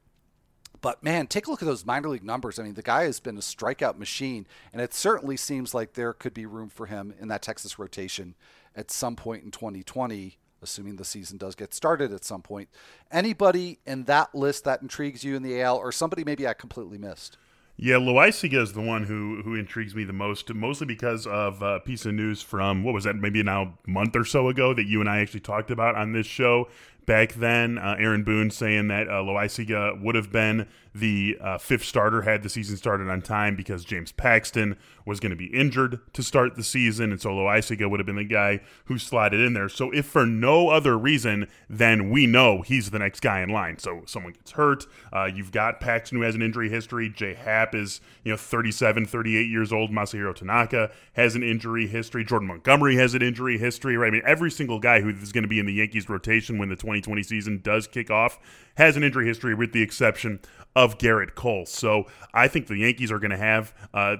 But 0.81 1.01
man, 1.01 1.27
take 1.27 1.47
a 1.47 1.49
look 1.49 1.61
at 1.61 1.65
those 1.65 1.85
minor 1.85 2.09
league 2.09 2.25
numbers. 2.25 2.59
I 2.59 2.63
mean, 2.63 2.73
the 2.73 2.81
guy 2.81 3.03
has 3.03 3.21
been 3.21 3.37
a 3.37 3.41
strikeout 3.41 3.97
machine, 3.97 4.45
and 4.73 4.81
it 4.81 4.93
certainly 4.93 5.37
seems 5.37 5.73
like 5.73 5.93
there 5.93 6.11
could 6.11 6.33
be 6.33 6.45
room 6.45 6.67
for 6.67 6.87
him 6.87 7.13
in 7.21 7.29
that 7.29 7.41
Texas 7.41 7.79
rotation 7.79 8.35
at 8.75 8.91
some 8.91 9.15
point 9.15 9.45
in 9.45 9.51
2020, 9.51 10.37
assuming 10.61 10.97
the 10.97 11.05
season 11.05 11.37
does 11.37 11.55
get 11.55 11.73
started 11.73 12.11
at 12.11 12.25
some 12.25 12.41
point. 12.41 12.67
Anybody 13.09 13.79
in 13.85 14.03
that 14.05 14.35
list 14.35 14.65
that 14.65 14.81
intrigues 14.81 15.23
you 15.23 15.37
in 15.37 15.43
the 15.43 15.61
AL, 15.61 15.77
or 15.77 15.93
somebody 15.93 16.25
maybe 16.25 16.45
I 16.45 16.53
completely 16.53 16.97
missed? 16.97 17.37
Yeah, 17.75 17.95
Loaisiga 17.95 18.61
is 18.61 18.73
the 18.73 18.81
one 18.81 19.03
who 19.03 19.41
who 19.43 19.55
intrigues 19.55 19.95
me 19.95 20.03
the 20.03 20.13
most, 20.13 20.53
mostly 20.53 20.85
because 20.85 21.25
of 21.25 21.61
a 21.61 21.79
piece 21.79 22.05
of 22.05 22.13
news 22.13 22.41
from 22.41 22.83
what 22.83 22.93
was 22.93 23.03
that, 23.05 23.15
maybe 23.15 23.41
now 23.41 23.73
month 23.87 24.15
or 24.15 24.25
so 24.25 24.47
ago 24.47 24.73
that 24.75 24.85
you 24.85 25.01
and 25.01 25.09
I 25.09 25.19
actually 25.19 25.39
talked 25.39 25.71
about 25.71 25.95
on 25.95 26.13
this 26.13 26.27
show. 26.27 26.67
Back 27.05 27.33
then, 27.33 27.77
uh, 27.77 27.95
Aaron 27.99 28.23
Boone 28.23 28.49
saying 28.49 28.87
that 28.87 29.09
uh, 29.09 29.13
Loaisiga 29.13 30.01
would 30.01 30.15
have 30.15 30.31
been 30.31 30.67
the 30.95 31.37
uh, 31.41 31.57
fifth 31.57 31.83
starter 31.83 32.21
had 32.21 32.43
the 32.43 32.49
season 32.49 32.77
started 32.77 33.09
on 33.09 33.21
time 33.21 33.55
because 33.55 33.83
James 33.83 34.11
Paxton 34.11 34.77
was 35.05 35.19
going 35.19 35.31
to 35.31 35.35
be 35.35 35.47
injured 35.47 35.99
to 36.13 36.21
start 36.21 36.55
the 36.55 36.63
season, 36.63 37.11
and 37.11 37.19
so 37.19 37.31
Loaisiga 37.31 37.89
would 37.89 37.99
have 37.99 38.05
been 38.05 38.15
the 38.15 38.23
guy 38.23 38.59
who 38.85 38.97
slotted 38.97 39.39
in 39.39 39.53
there. 39.53 39.69
So 39.69 39.91
if 39.91 40.05
for 40.05 40.25
no 40.25 40.69
other 40.69 40.97
reason, 40.97 41.47
then 41.69 42.09
we 42.09 42.27
know 42.27 42.61
he's 42.61 42.91
the 42.91 42.99
next 42.99 43.21
guy 43.21 43.41
in 43.41 43.49
line. 43.49 43.79
So 43.79 44.03
someone 44.05 44.33
gets 44.33 44.51
hurt, 44.51 44.85
uh, 45.11 45.25
you've 45.25 45.51
got 45.51 45.79
Paxton 45.79 46.19
who 46.19 46.23
has 46.23 46.35
an 46.35 46.41
injury 46.41 46.69
history. 46.69 47.09
J 47.09 47.33
Happ 47.33 47.73
is 47.73 47.99
you 48.23 48.31
know 48.31 48.37
37, 48.37 49.05
38 49.05 49.49
years 49.49 49.73
old. 49.73 49.91
Masahiro 49.91 50.35
Tanaka 50.35 50.91
has 51.13 51.35
an 51.35 51.43
injury 51.43 51.87
history. 51.87 52.23
Jordan 52.23 52.47
Montgomery 52.47 52.95
has 52.97 53.15
an 53.15 53.21
injury 53.21 53.57
history. 53.57 53.97
Right? 53.97 54.07
I 54.07 54.11
mean, 54.11 54.21
every 54.25 54.51
single 54.51 54.79
guy 54.79 55.01
who 55.01 55.09
is 55.09 55.31
going 55.31 55.43
to 55.43 55.47
be 55.47 55.59
in 55.59 55.65
the 55.65 55.73
Yankees 55.73 56.07
rotation 56.07 56.57
when 56.57 56.69
the 56.69 56.75
2020 57.01 57.23
season 57.23 57.61
does 57.63 57.87
kick 57.87 58.11
off 58.11 58.39
has 58.75 58.97
an 58.97 59.03
injury 59.03 59.25
history, 59.25 59.53
with 59.53 59.71
the 59.71 59.81
exception 59.81 60.39
of 60.75 60.97
Gerrit 60.97 61.35
Cole. 61.35 61.65
So 61.65 62.07
I 62.33 62.47
think 62.47 62.67
the 62.67 62.77
Yankees 62.77 63.11
are 63.11 63.19
going 63.19 63.31
to 63.31 63.37
have 63.37 63.73
uh, 63.93 64.17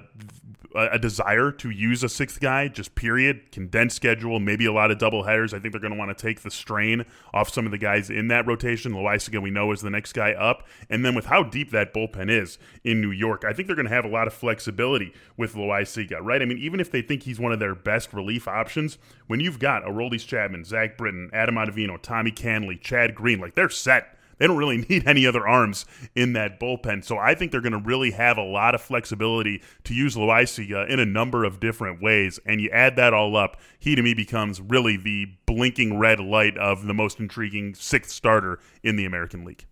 a 0.74 0.98
desire 0.98 1.50
to 1.52 1.70
use 1.70 2.02
a 2.02 2.08
sixth 2.08 2.40
guy, 2.40 2.68
just 2.68 2.94
period, 2.94 3.52
condensed 3.52 3.96
schedule, 3.96 4.40
maybe 4.40 4.66
a 4.66 4.72
lot 4.72 4.90
of 4.90 4.98
double 4.98 5.24
headers. 5.24 5.54
I 5.54 5.58
think 5.58 5.72
they're 5.72 5.80
going 5.80 5.92
to 5.92 5.98
want 5.98 6.16
to 6.16 6.20
take 6.20 6.40
the 6.42 6.50
strain 6.50 7.04
off 7.32 7.50
some 7.50 7.64
of 7.66 7.72
the 7.72 7.78
guys 7.78 8.10
in 8.10 8.28
that 8.28 8.46
rotation. 8.46 8.92
Loaisiga, 8.92 9.42
we 9.42 9.50
know, 9.50 9.72
is 9.72 9.80
the 9.80 9.90
next 9.90 10.12
guy 10.12 10.32
up. 10.32 10.66
And 10.90 11.04
then 11.04 11.14
with 11.14 11.26
how 11.26 11.42
deep 11.42 11.70
that 11.70 11.94
bullpen 11.94 12.30
is 12.30 12.58
in 12.82 13.00
New 13.00 13.10
York, 13.10 13.44
I 13.44 13.52
think 13.52 13.66
they're 13.66 13.76
going 13.76 13.88
to 13.88 13.94
have 13.94 14.04
a 14.04 14.08
lot 14.08 14.26
of 14.26 14.34
flexibility 14.34 15.12
with 15.36 15.54
Loaisiga, 15.54 16.18
right? 16.20 16.42
I 16.42 16.44
mean, 16.44 16.58
even 16.58 16.80
if 16.80 16.90
they 16.90 17.02
think 17.02 17.22
he's 17.22 17.40
one 17.40 17.52
of 17.52 17.58
their 17.58 17.74
best 17.74 18.12
relief 18.12 18.48
options, 18.48 18.98
when 19.26 19.40
you've 19.40 19.58
got 19.58 19.84
Aroldis 19.84 20.26
Chapman, 20.26 20.64
Zach 20.64 20.96
Britton, 20.96 21.30
Adam 21.32 21.54
Ottavino, 21.54 22.00
Tommy 22.00 22.30
Kahnle, 22.30 22.80
Chad 22.80 23.14
Green, 23.14 23.40
like 23.40 23.54
they're 23.54 23.68
set 23.68 24.18
they 24.38 24.46
don't 24.46 24.56
really 24.56 24.78
need 24.88 25.06
any 25.06 25.26
other 25.26 25.46
arms 25.46 25.86
in 26.14 26.32
that 26.34 26.60
bullpen. 26.60 27.04
So 27.04 27.18
I 27.18 27.34
think 27.34 27.52
they're 27.52 27.60
going 27.60 27.72
to 27.72 27.78
really 27.78 28.12
have 28.12 28.36
a 28.36 28.42
lot 28.42 28.74
of 28.74 28.80
flexibility 28.80 29.62
to 29.84 29.94
use 29.94 30.16
Loaisiga 30.16 30.88
in 30.88 31.00
a 31.00 31.06
number 31.06 31.44
of 31.44 31.60
different 31.60 32.02
ways. 32.02 32.38
And 32.46 32.60
you 32.60 32.70
add 32.70 32.96
that 32.96 33.14
all 33.14 33.36
up, 33.36 33.56
he 33.78 33.94
to 33.94 34.02
me 34.02 34.14
becomes 34.14 34.60
really 34.60 34.96
the 34.96 35.26
blinking 35.46 35.98
red 35.98 36.20
light 36.20 36.56
of 36.58 36.86
the 36.86 36.94
most 36.94 37.20
intriguing 37.20 37.74
sixth 37.74 38.10
starter 38.10 38.60
in 38.82 38.96
the 38.96 39.04
American 39.04 39.44
League. 39.44 39.66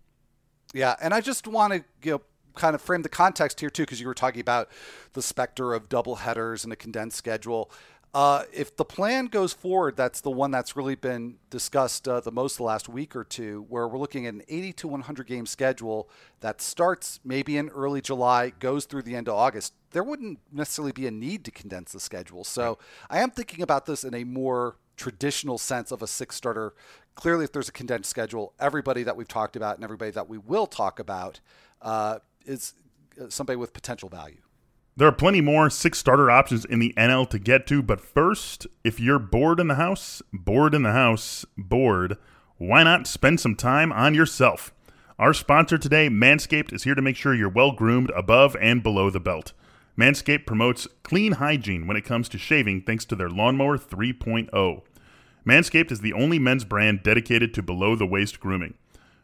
Yeah, 0.73 0.95
and 1.01 1.13
I 1.13 1.21
just 1.21 1.47
want 1.47 1.73
to 1.73 1.83
you 2.03 2.11
know 2.13 2.21
kind 2.55 2.75
of 2.75 2.81
frame 2.81 3.01
the 3.01 3.09
context 3.09 3.59
here 3.59 3.69
too, 3.69 3.83
because 3.83 3.99
you 3.99 4.07
were 4.07 4.13
talking 4.13 4.41
about 4.41 4.69
the 5.13 5.21
specter 5.21 5.73
of 5.73 5.89
double 5.89 6.17
headers 6.17 6.63
and 6.63 6.73
a 6.73 6.75
condensed 6.75 7.17
schedule. 7.17 7.71
Uh, 8.13 8.43
if 8.53 8.75
the 8.75 8.85
plan 8.85 9.25
goes 9.25 9.53
forward, 9.53 9.97
that's 9.97 10.21
the 10.21 10.29
one 10.29 10.51
that's 10.51 10.75
really 10.75 10.93
been 10.93 11.35
discussed 11.49 12.07
uh, 12.07 12.19
the 12.19 12.31
most 12.31 12.57
the 12.57 12.63
last 12.63 12.87
week 12.87 13.15
or 13.15 13.23
two, 13.23 13.65
where 13.69 13.87
we're 13.87 13.97
looking 13.97 14.27
at 14.27 14.35
an 14.35 14.43
80 14.47 14.73
to 14.73 14.87
100 14.87 15.25
game 15.25 15.47
schedule 15.47 16.07
that 16.39 16.61
starts 16.61 17.19
maybe 17.25 17.57
in 17.57 17.69
early 17.69 18.01
July, 18.01 18.51
goes 18.59 18.85
through 18.85 19.01
the 19.01 19.15
end 19.15 19.27
of 19.27 19.33
August. 19.33 19.73
There 19.91 20.03
wouldn't 20.03 20.39
necessarily 20.51 20.91
be 20.91 21.07
a 21.07 21.11
need 21.11 21.43
to 21.45 21.51
condense 21.51 21.91
the 21.91 21.99
schedule. 21.99 22.43
So 22.43 22.77
I 23.09 23.19
am 23.19 23.31
thinking 23.31 23.63
about 23.63 23.87
this 23.87 24.03
in 24.03 24.13
a 24.13 24.23
more 24.23 24.75
traditional 24.95 25.57
sense 25.57 25.91
of 25.91 26.03
a 26.03 26.07
six 26.07 26.35
starter. 26.35 26.75
Clearly, 27.15 27.45
if 27.45 27.51
there's 27.51 27.69
a 27.69 27.73
condensed 27.73 28.11
schedule, 28.11 28.53
everybody 28.59 29.01
that 29.03 29.17
we've 29.17 29.27
talked 29.27 29.55
about 29.55 29.75
and 29.77 29.83
everybody 29.83 30.11
that 30.11 30.29
we 30.29 30.37
will 30.37 30.67
talk 30.67 30.99
about 30.99 31.39
uh, 31.81 32.19
is 32.45 32.73
uh, 33.19 33.25
somebody 33.29 33.57
with 33.57 33.73
potential 33.73 34.07
value. 34.07 34.41
There 34.95 35.07
are 35.07 35.11
plenty 35.11 35.41
more 35.41 35.71
six 35.71 35.97
starter 35.97 36.29
options 36.29 36.65
in 36.65 36.77
the 36.77 36.93
NL 36.95 37.27
to 37.31 37.39
get 37.39 37.65
to, 37.67 37.81
but 37.81 37.99
first, 37.99 38.67
if 38.83 38.99
you're 38.99 39.17
bored 39.17 39.59
in 39.59 39.67
the 39.67 39.75
house, 39.75 40.21
bored 40.31 40.75
in 40.75 40.83
the 40.83 40.91
house, 40.91 41.45
bored, 41.57 42.17
why 42.57 42.83
not 42.83 43.07
spend 43.07 43.39
some 43.39 43.55
time 43.55 43.91
on 43.91 44.13
yourself? 44.13 44.71
Our 45.17 45.33
sponsor 45.33 45.79
today, 45.79 46.09
Manscaped, 46.09 46.71
is 46.71 46.83
here 46.83 46.93
to 46.93 47.01
make 47.01 47.15
sure 47.15 47.33
you're 47.33 47.49
well 47.49 47.71
groomed 47.71 48.11
above 48.11 48.55
and 48.61 48.83
below 48.83 49.09
the 49.09 49.19
belt. 49.19 49.53
Manscaped 49.97 50.45
promotes 50.45 50.87
clean 51.01 51.33
hygiene 51.33 51.87
when 51.87 51.97
it 51.97 52.05
comes 52.05 52.29
to 52.29 52.37
shaving 52.37 52.83
thanks 52.83 53.05
to 53.05 53.15
their 53.15 53.29
Lawnmower 53.29 53.79
3.0. 53.79 54.81
Manscaped 55.43 55.91
is 55.91 56.01
the 56.01 56.13
only 56.13 56.37
men's 56.37 56.65
brand 56.65 57.01
dedicated 57.01 57.51
to 57.55 57.63
below 57.63 57.95
the 57.95 58.05
waist 58.05 58.39
grooming. 58.39 58.75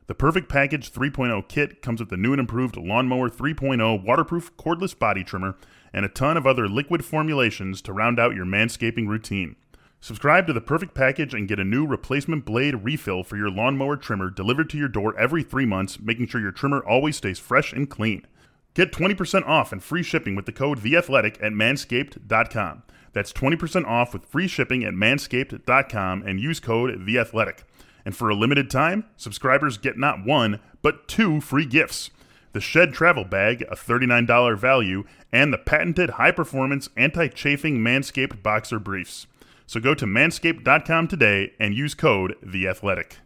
The 0.10 0.16
Perfect 0.16 0.50
Package 0.50 0.92
3.0 0.92 1.48
kit 1.50 1.84
comes 1.84 2.00
with 2.00 2.10
the 2.10 2.18
new 2.18 2.34
and 2.34 2.39
improved 2.39 2.75
Lawnmower 2.75 3.30
3.0 3.30 4.04
waterproof 4.04 4.58
cordless 4.58 4.98
body 4.98 5.24
trimmer 5.24 5.56
and 5.94 6.04
a 6.04 6.10
ton 6.10 6.36
of 6.36 6.48
other 6.48 6.68
liquid 6.68 7.06
formulations 7.06 7.80
to 7.84 7.94
round 7.94 8.20
out 8.20 8.34
your 8.34 8.48
manscaping 8.48 9.08
routine. 9.08 9.56
Subscribe 10.01 10.48
to 10.48 10.54
the 10.54 10.62
Perfect 10.62 10.96
Package 10.96 11.36
and 11.36 11.48
get 11.48 11.60
a 11.60 11.63
new 11.63 11.86
replacement 11.86 12.44
blade 12.44 12.84
refill 12.84 13.24
for 13.24 13.38
your 13.38 13.51
lawnmower 13.51 13.96
trimmer 13.96 14.32
delivered 14.32 14.68
to 14.72 14.80
your 14.80 14.88
door 14.88 15.16
every 15.16 15.44
three 15.44 15.68
months, 15.68 16.00
making 16.00 16.25
sure 16.25 16.42
your 16.42 16.51
trimmer 16.51 16.84
always 16.84 17.18
stays 17.18 17.38
fresh 17.38 17.72
and 17.72 17.88
clean. 17.88 18.25
Get 18.74 18.92
20% 18.92 19.48
off 19.48 19.72
and 19.72 19.84
free 19.84 20.01
shipping 20.01 20.36
with 20.36 20.48
the 20.48 20.51
code 20.51 20.80
THEATHLETIC 20.80 21.36
at 21.36 21.51
manscaped.com. 21.51 22.82
That's 23.13 23.32
20% 23.32 23.86
off 23.86 24.13
with 24.13 24.25
free 24.25 24.48
shipping 24.48 24.84
at 24.84 24.96
manscaped.com 24.96 26.24
and 26.24 26.39
use 26.39 26.60
code 26.60 27.06
THEATHLETIC. 27.06 27.60
And 28.06 28.15
for 28.15 28.29
a 28.29 28.36
limited 28.36 28.70
time, 28.70 29.06
subscribers 29.18 29.77
get 29.77 29.98
not 29.98 30.25
one, 30.25 30.60
but 30.82 31.08
two 31.08 31.41
free 31.41 31.65
gifts 31.65 32.10
the 32.51 32.62
Shed 32.62 32.94
Travel 32.94 33.25
Bag, 33.25 33.62
a 33.70 33.75
$39 33.75 34.58
value, 34.58 35.03
and 35.32 35.53
the 35.53 35.58
patented 35.58 36.12
high 36.12 36.32
performance 36.32 36.89
anti 36.98 37.27
chafing 37.27 37.79
Manscaped 37.79 38.41
Boxer 38.41 38.79
Briefs. 38.79 39.27
So 39.68 39.79
go 39.79 39.94
to 39.94 40.06
manscaped.com 40.06 41.08
today 41.08 41.53
and 41.60 41.75
use 41.75 41.94
code 41.94 42.36
THEATHLETIC. 42.44 43.18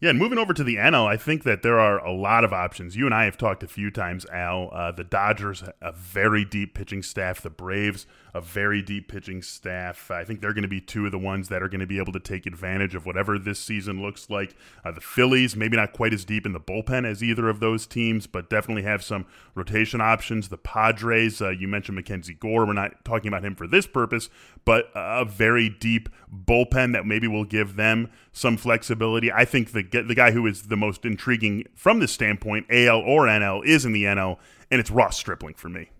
Yeah, 0.00 0.10
and 0.10 0.18
moving 0.18 0.38
over 0.38 0.52
to 0.52 0.64
the 0.64 0.76
NL, 0.76 1.06
I 1.06 1.16
think 1.16 1.44
that 1.44 1.62
there 1.62 1.78
are 1.78 2.04
a 2.04 2.12
lot 2.12 2.42
of 2.42 2.52
options. 2.52 2.96
You 2.96 3.06
and 3.06 3.14
I 3.14 3.24
have 3.24 3.38
talked 3.38 3.62
a 3.62 3.68
few 3.68 3.88
times, 3.88 4.26
Al. 4.32 4.68
Uh, 4.72 4.90
the 4.90 5.04
Dodgers, 5.04 5.62
a 5.80 5.92
very 5.92 6.44
deep 6.44 6.74
pitching 6.74 7.04
staff. 7.04 7.40
The 7.40 7.50
Braves, 7.50 8.04
a 8.34 8.40
very 8.40 8.80
deep 8.80 9.08
pitching 9.08 9.42
staff. 9.42 10.10
I 10.10 10.24
think 10.24 10.40
they're 10.40 10.54
going 10.54 10.62
to 10.62 10.68
be 10.68 10.80
two 10.80 11.04
of 11.04 11.12
the 11.12 11.18
ones 11.18 11.48
that 11.48 11.62
are 11.62 11.68
going 11.68 11.80
to 11.80 11.86
be 11.86 11.98
able 11.98 12.12
to 12.12 12.20
take 12.20 12.46
advantage 12.46 12.94
of 12.94 13.04
whatever 13.04 13.38
this 13.38 13.60
season 13.60 14.00
looks 14.00 14.30
like. 14.30 14.54
Uh, 14.84 14.90
the 14.90 15.00
Phillies, 15.00 15.54
maybe 15.54 15.76
not 15.76 15.92
quite 15.92 16.14
as 16.14 16.24
deep 16.24 16.46
in 16.46 16.52
the 16.52 16.60
bullpen 16.60 17.06
as 17.06 17.22
either 17.22 17.48
of 17.48 17.60
those 17.60 17.86
teams, 17.86 18.26
but 18.26 18.48
definitely 18.48 18.84
have 18.84 19.02
some 19.02 19.26
rotation 19.54 20.00
options. 20.00 20.48
The 20.48 20.56
Padres, 20.56 21.42
uh, 21.42 21.50
you 21.50 21.68
mentioned 21.68 21.96
Mackenzie 21.96 22.34
Gore. 22.34 22.66
We're 22.66 22.72
not 22.72 23.04
talking 23.04 23.28
about 23.28 23.44
him 23.44 23.54
for 23.54 23.66
this 23.66 23.86
purpose, 23.86 24.30
but 24.64 24.90
a 24.94 25.24
very 25.24 25.68
deep 25.68 26.08
bullpen 26.34 26.92
that 26.94 27.06
maybe 27.06 27.28
will 27.28 27.44
give 27.44 27.76
them 27.76 28.10
some 28.32 28.56
flexibility. 28.56 29.30
I 29.30 29.44
think 29.44 29.72
the 29.72 29.82
the 29.82 30.14
guy 30.14 30.30
who 30.30 30.46
is 30.46 30.62
the 30.64 30.76
most 30.76 31.04
intriguing 31.04 31.64
from 31.74 32.00
this 32.00 32.12
standpoint, 32.12 32.66
AL 32.70 33.00
or 33.00 33.26
NL, 33.26 33.64
is 33.64 33.84
in 33.84 33.92
the 33.92 34.04
NL, 34.04 34.38
and 34.70 34.80
it's 34.80 34.90
Ross 34.90 35.18
Stripling 35.18 35.54
for 35.54 35.68
me. 35.68 35.90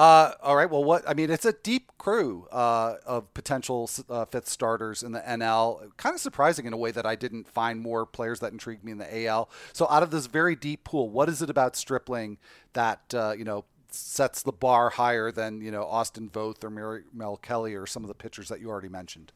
Uh, 0.00 0.32
all 0.42 0.56
right. 0.56 0.70
Well, 0.70 0.82
what 0.82 1.06
I 1.06 1.12
mean, 1.12 1.30
it's 1.30 1.44
a 1.44 1.52
deep 1.52 1.92
crew 1.98 2.48
uh, 2.50 2.94
of 3.04 3.34
potential 3.34 3.90
uh, 4.08 4.24
fifth 4.24 4.48
starters 4.48 5.02
in 5.02 5.12
the 5.12 5.20
NL. 5.20 5.94
Kind 5.98 6.14
of 6.14 6.22
surprising 6.22 6.64
in 6.64 6.72
a 6.72 6.76
way 6.78 6.90
that 6.90 7.04
I 7.04 7.16
didn't 7.16 7.46
find 7.46 7.78
more 7.78 8.06
players 8.06 8.40
that 8.40 8.50
intrigued 8.50 8.82
me 8.82 8.92
in 8.92 8.96
the 8.96 9.26
AL. 9.26 9.50
So, 9.74 9.86
out 9.90 10.02
of 10.02 10.10
this 10.10 10.24
very 10.24 10.56
deep 10.56 10.84
pool, 10.84 11.10
what 11.10 11.28
is 11.28 11.42
it 11.42 11.50
about 11.50 11.76
Stripling 11.76 12.38
that 12.72 13.12
uh, 13.12 13.34
you 13.36 13.44
know 13.44 13.66
sets 13.90 14.42
the 14.42 14.52
bar 14.52 14.88
higher 14.88 15.30
than 15.30 15.60
you 15.60 15.70
know 15.70 15.84
Austin 15.84 16.30
Voth 16.30 16.64
or 16.64 17.02
Mel 17.12 17.36
Kelly 17.36 17.74
or 17.74 17.84
some 17.84 18.02
of 18.02 18.08
the 18.08 18.14
pitchers 18.14 18.48
that 18.48 18.58
you 18.58 18.70
already 18.70 18.88
mentioned? 18.88 19.32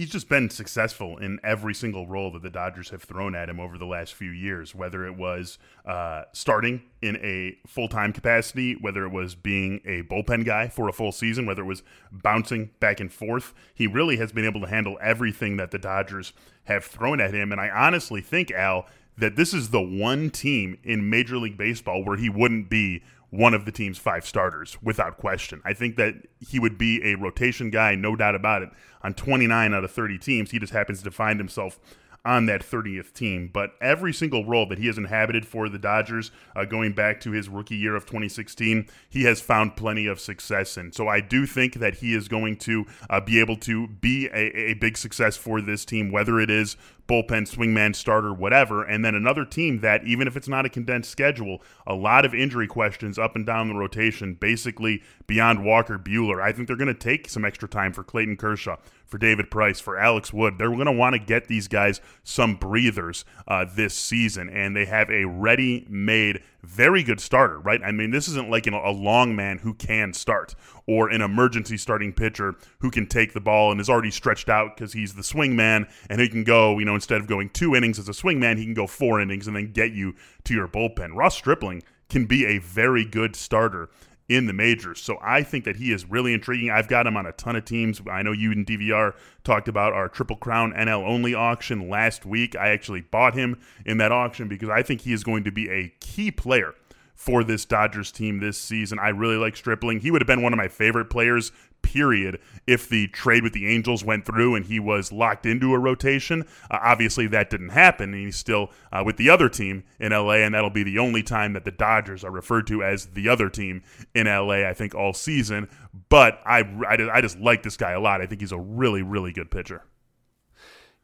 He's 0.00 0.08
just 0.08 0.30
been 0.30 0.48
successful 0.48 1.18
in 1.18 1.38
every 1.44 1.74
single 1.74 2.06
role 2.06 2.30
that 2.30 2.40
the 2.40 2.48
Dodgers 2.48 2.88
have 2.88 3.02
thrown 3.02 3.34
at 3.34 3.50
him 3.50 3.60
over 3.60 3.76
the 3.76 3.84
last 3.84 4.14
few 4.14 4.30
years, 4.30 4.74
whether 4.74 5.04
it 5.04 5.14
was 5.14 5.58
uh, 5.84 6.22
starting 6.32 6.80
in 7.02 7.16
a 7.16 7.58
full 7.66 7.86
time 7.86 8.10
capacity, 8.10 8.72
whether 8.80 9.04
it 9.04 9.10
was 9.10 9.34
being 9.34 9.82
a 9.84 10.02
bullpen 10.04 10.46
guy 10.46 10.68
for 10.68 10.88
a 10.88 10.92
full 10.94 11.12
season, 11.12 11.44
whether 11.44 11.60
it 11.60 11.66
was 11.66 11.82
bouncing 12.10 12.70
back 12.80 12.98
and 12.98 13.12
forth. 13.12 13.52
He 13.74 13.86
really 13.86 14.16
has 14.16 14.32
been 14.32 14.46
able 14.46 14.62
to 14.62 14.68
handle 14.68 14.96
everything 15.02 15.58
that 15.58 15.70
the 15.70 15.78
Dodgers 15.78 16.32
have 16.64 16.86
thrown 16.86 17.20
at 17.20 17.34
him. 17.34 17.52
And 17.52 17.60
I 17.60 17.68
honestly 17.68 18.22
think, 18.22 18.50
Al, 18.52 18.86
that 19.18 19.36
this 19.36 19.52
is 19.52 19.68
the 19.68 19.82
one 19.82 20.30
team 20.30 20.78
in 20.82 21.10
Major 21.10 21.36
League 21.36 21.58
Baseball 21.58 22.02
where 22.02 22.16
he 22.16 22.30
wouldn't 22.30 22.70
be 22.70 23.02
one 23.30 23.54
of 23.54 23.64
the 23.64 23.72
team's 23.72 23.98
five 23.98 24.26
starters 24.26 24.76
without 24.82 25.16
question. 25.16 25.62
I 25.64 25.72
think 25.72 25.96
that 25.96 26.14
he 26.40 26.58
would 26.58 26.76
be 26.76 27.00
a 27.04 27.14
rotation 27.16 27.70
guy, 27.70 27.94
no 27.94 28.16
doubt 28.16 28.34
about 28.34 28.62
it. 28.62 28.70
On 29.02 29.14
29 29.14 29.72
out 29.72 29.84
of 29.84 29.90
30 29.90 30.18
teams, 30.18 30.50
he 30.50 30.58
just 30.58 30.72
happens 30.72 31.02
to 31.02 31.10
find 31.10 31.38
himself 31.38 31.78
on 32.24 32.46
that 32.46 32.62
30th 32.62 33.12
team. 33.12 33.48
But 33.52 33.72
every 33.80 34.12
single 34.12 34.44
role 34.44 34.66
that 34.66 34.78
he 34.78 34.86
has 34.86 34.98
inhabited 34.98 35.46
for 35.46 35.68
the 35.68 35.78
Dodgers, 35.78 36.30
uh, 36.54 36.64
going 36.64 36.92
back 36.92 37.20
to 37.22 37.30
his 37.30 37.48
rookie 37.48 37.76
year 37.76 37.96
of 37.96 38.04
2016, 38.04 38.88
he 39.08 39.24
has 39.24 39.40
found 39.40 39.76
plenty 39.76 40.06
of 40.06 40.20
success 40.20 40.76
in. 40.76 40.92
So 40.92 41.08
I 41.08 41.20
do 41.20 41.46
think 41.46 41.74
that 41.74 41.96
he 41.96 42.14
is 42.14 42.28
going 42.28 42.56
to 42.58 42.84
uh, 43.08 43.20
be 43.20 43.40
able 43.40 43.56
to 43.58 43.88
be 43.88 44.26
a, 44.26 44.70
a 44.70 44.74
big 44.74 44.98
success 44.98 45.36
for 45.36 45.60
this 45.60 45.84
team, 45.84 46.12
whether 46.12 46.38
it 46.40 46.50
is 46.50 46.76
bullpen, 47.10 47.42
swingman, 47.42 47.94
starter, 47.94 48.32
whatever. 48.32 48.84
And 48.84 49.04
then 49.04 49.16
another 49.16 49.44
team 49.44 49.80
that, 49.80 50.04
even 50.04 50.28
if 50.28 50.36
it's 50.36 50.46
not 50.46 50.64
a 50.64 50.68
condensed 50.68 51.10
schedule, 51.10 51.60
a 51.84 51.94
lot 51.94 52.24
of 52.24 52.32
injury 52.32 52.68
questions 52.68 53.18
up 53.18 53.34
and 53.34 53.44
down 53.44 53.68
the 53.68 53.74
rotation, 53.74 54.34
basically 54.34 55.02
beyond 55.26 55.64
Walker 55.64 55.98
Buehler. 55.98 56.40
I 56.40 56.52
think 56.52 56.68
they're 56.68 56.76
going 56.76 56.86
to 56.86 56.94
take 56.94 57.28
some 57.28 57.44
extra 57.44 57.68
time 57.68 57.92
for 57.92 58.04
Clayton 58.04 58.36
Kershaw, 58.36 58.76
for 59.06 59.18
David 59.18 59.50
Price, 59.50 59.80
for 59.80 59.98
Alex 59.98 60.32
Wood. 60.32 60.54
They're 60.56 60.70
going 60.70 60.86
to 60.86 60.92
want 60.92 61.14
to 61.14 61.18
get 61.18 61.48
these 61.48 61.66
guys 61.66 62.00
some 62.22 62.54
breathers 62.54 63.24
uh, 63.48 63.66
this 63.68 63.94
season, 63.94 64.48
and 64.48 64.76
they 64.76 64.84
have 64.84 65.10
a 65.10 65.24
ready 65.24 65.86
made 65.90 66.42
very 66.62 67.02
good 67.02 67.20
starter, 67.20 67.58
right? 67.58 67.80
I 67.82 67.92
mean, 67.92 68.10
this 68.10 68.28
isn't 68.28 68.50
like 68.50 68.66
a 68.66 68.90
long 68.90 69.34
man 69.34 69.58
who 69.58 69.74
can 69.74 70.12
start 70.12 70.54
or 70.86 71.08
an 71.08 71.22
emergency 71.22 71.76
starting 71.76 72.12
pitcher 72.12 72.54
who 72.80 72.90
can 72.90 73.06
take 73.06 73.32
the 73.32 73.40
ball 73.40 73.70
and 73.70 73.80
is 73.80 73.88
already 73.88 74.10
stretched 74.10 74.48
out 74.48 74.76
because 74.76 74.92
he's 74.92 75.14
the 75.14 75.22
swing 75.22 75.56
man 75.56 75.86
and 76.08 76.20
he 76.20 76.28
can 76.28 76.44
go, 76.44 76.78
you 76.78 76.84
know, 76.84 76.94
instead 76.94 77.20
of 77.20 77.26
going 77.26 77.48
two 77.50 77.74
innings 77.74 77.98
as 77.98 78.08
a 78.08 78.14
swing 78.14 78.38
man, 78.38 78.56
he 78.56 78.64
can 78.64 78.74
go 78.74 78.86
four 78.86 79.20
innings 79.20 79.46
and 79.46 79.56
then 79.56 79.72
get 79.72 79.92
you 79.92 80.14
to 80.44 80.54
your 80.54 80.68
bullpen. 80.68 81.14
Ross 81.14 81.36
Stripling 81.36 81.82
can 82.08 82.26
be 82.26 82.44
a 82.44 82.58
very 82.58 83.04
good 83.04 83.36
starter 83.36 83.88
in 84.30 84.46
the 84.46 84.52
majors. 84.52 85.00
So 85.00 85.18
I 85.20 85.42
think 85.42 85.64
that 85.64 85.76
he 85.76 85.92
is 85.92 86.08
really 86.08 86.32
intriguing. 86.32 86.70
I've 86.70 86.86
got 86.86 87.04
him 87.04 87.16
on 87.16 87.26
a 87.26 87.32
ton 87.32 87.56
of 87.56 87.64
teams. 87.64 88.00
I 88.08 88.22
know 88.22 88.30
you 88.30 88.52
and 88.52 88.64
DVR 88.64 89.14
talked 89.42 89.66
about 89.66 89.92
our 89.92 90.08
Triple 90.08 90.36
Crown 90.36 90.72
NL 90.72 91.04
only 91.04 91.34
auction 91.34 91.88
last 91.90 92.24
week. 92.24 92.54
I 92.54 92.68
actually 92.68 93.00
bought 93.00 93.34
him 93.34 93.58
in 93.84 93.98
that 93.98 94.12
auction 94.12 94.46
because 94.46 94.68
I 94.68 94.82
think 94.82 95.00
he 95.00 95.12
is 95.12 95.24
going 95.24 95.42
to 95.44 95.50
be 95.50 95.68
a 95.68 95.92
key 95.98 96.30
player 96.30 96.74
for 97.16 97.42
this 97.42 97.64
Dodgers 97.64 98.12
team 98.12 98.38
this 98.38 98.56
season. 98.56 99.00
I 99.00 99.08
really 99.08 99.36
like 99.36 99.56
Stripling. 99.56 99.98
He 99.98 100.12
would 100.12 100.22
have 100.22 100.28
been 100.28 100.42
one 100.42 100.52
of 100.52 100.56
my 100.56 100.68
favorite 100.68 101.10
players 101.10 101.50
period 101.82 102.38
if 102.66 102.88
the 102.88 103.08
trade 103.08 103.42
with 103.42 103.52
the 103.52 103.66
Angels 103.66 104.04
went 104.04 104.24
through 104.24 104.54
and 104.54 104.66
he 104.66 104.78
was 104.78 105.12
locked 105.12 105.46
into 105.46 105.74
a 105.74 105.78
rotation. 105.78 106.46
Uh, 106.70 106.78
obviously, 106.82 107.26
that 107.28 107.50
didn't 107.50 107.70
happen, 107.70 108.14
and 108.14 108.24
he's 108.24 108.36
still 108.36 108.70
uh, 108.92 109.02
with 109.04 109.16
the 109.16 109.30
other 109.30 109.48
team 109.48 109.84
in 109.98 110.12
LA, 110.12 110.34
and 110.34 110.54
that'll 110.54 110.70
be 110.70 110.82
the 110.82 110.98
only 110.98 111.22
time 111.22 111.52
that 111.52 111.64
the 111.64 111.70
Dodgers 111.70 112.24
are 112.24 112.30
referred 112.30 112.66
to 112.68 112.82
as 112.82 113.06
the 113.06 113.28
other 113.28 113.48
team 113.48 113.82
in 114.14 114.26
LA, 114.26 114.66
I 114.68 114.74
think, 114.74 114.94
all 114.94 115.12
season. 115.12 115.68
But 116.08 116.40
I, 116.44 116.60
I, 116.88 117.10
I 117.12 117.20
just 117.20 117.38
like 117.38 117.62
this 117.62 117.76
guy 117.76 117.92
a 117.92 118.00
lot. 118.00 118.20
I 118.20 118.26
think 118.26 118.40
he's 118.40 118.52
a 118.52 118.58
really, 118.58 119.02
really 119.02 119.32
good 119.32 119.50
pitcher. 119.50 119.82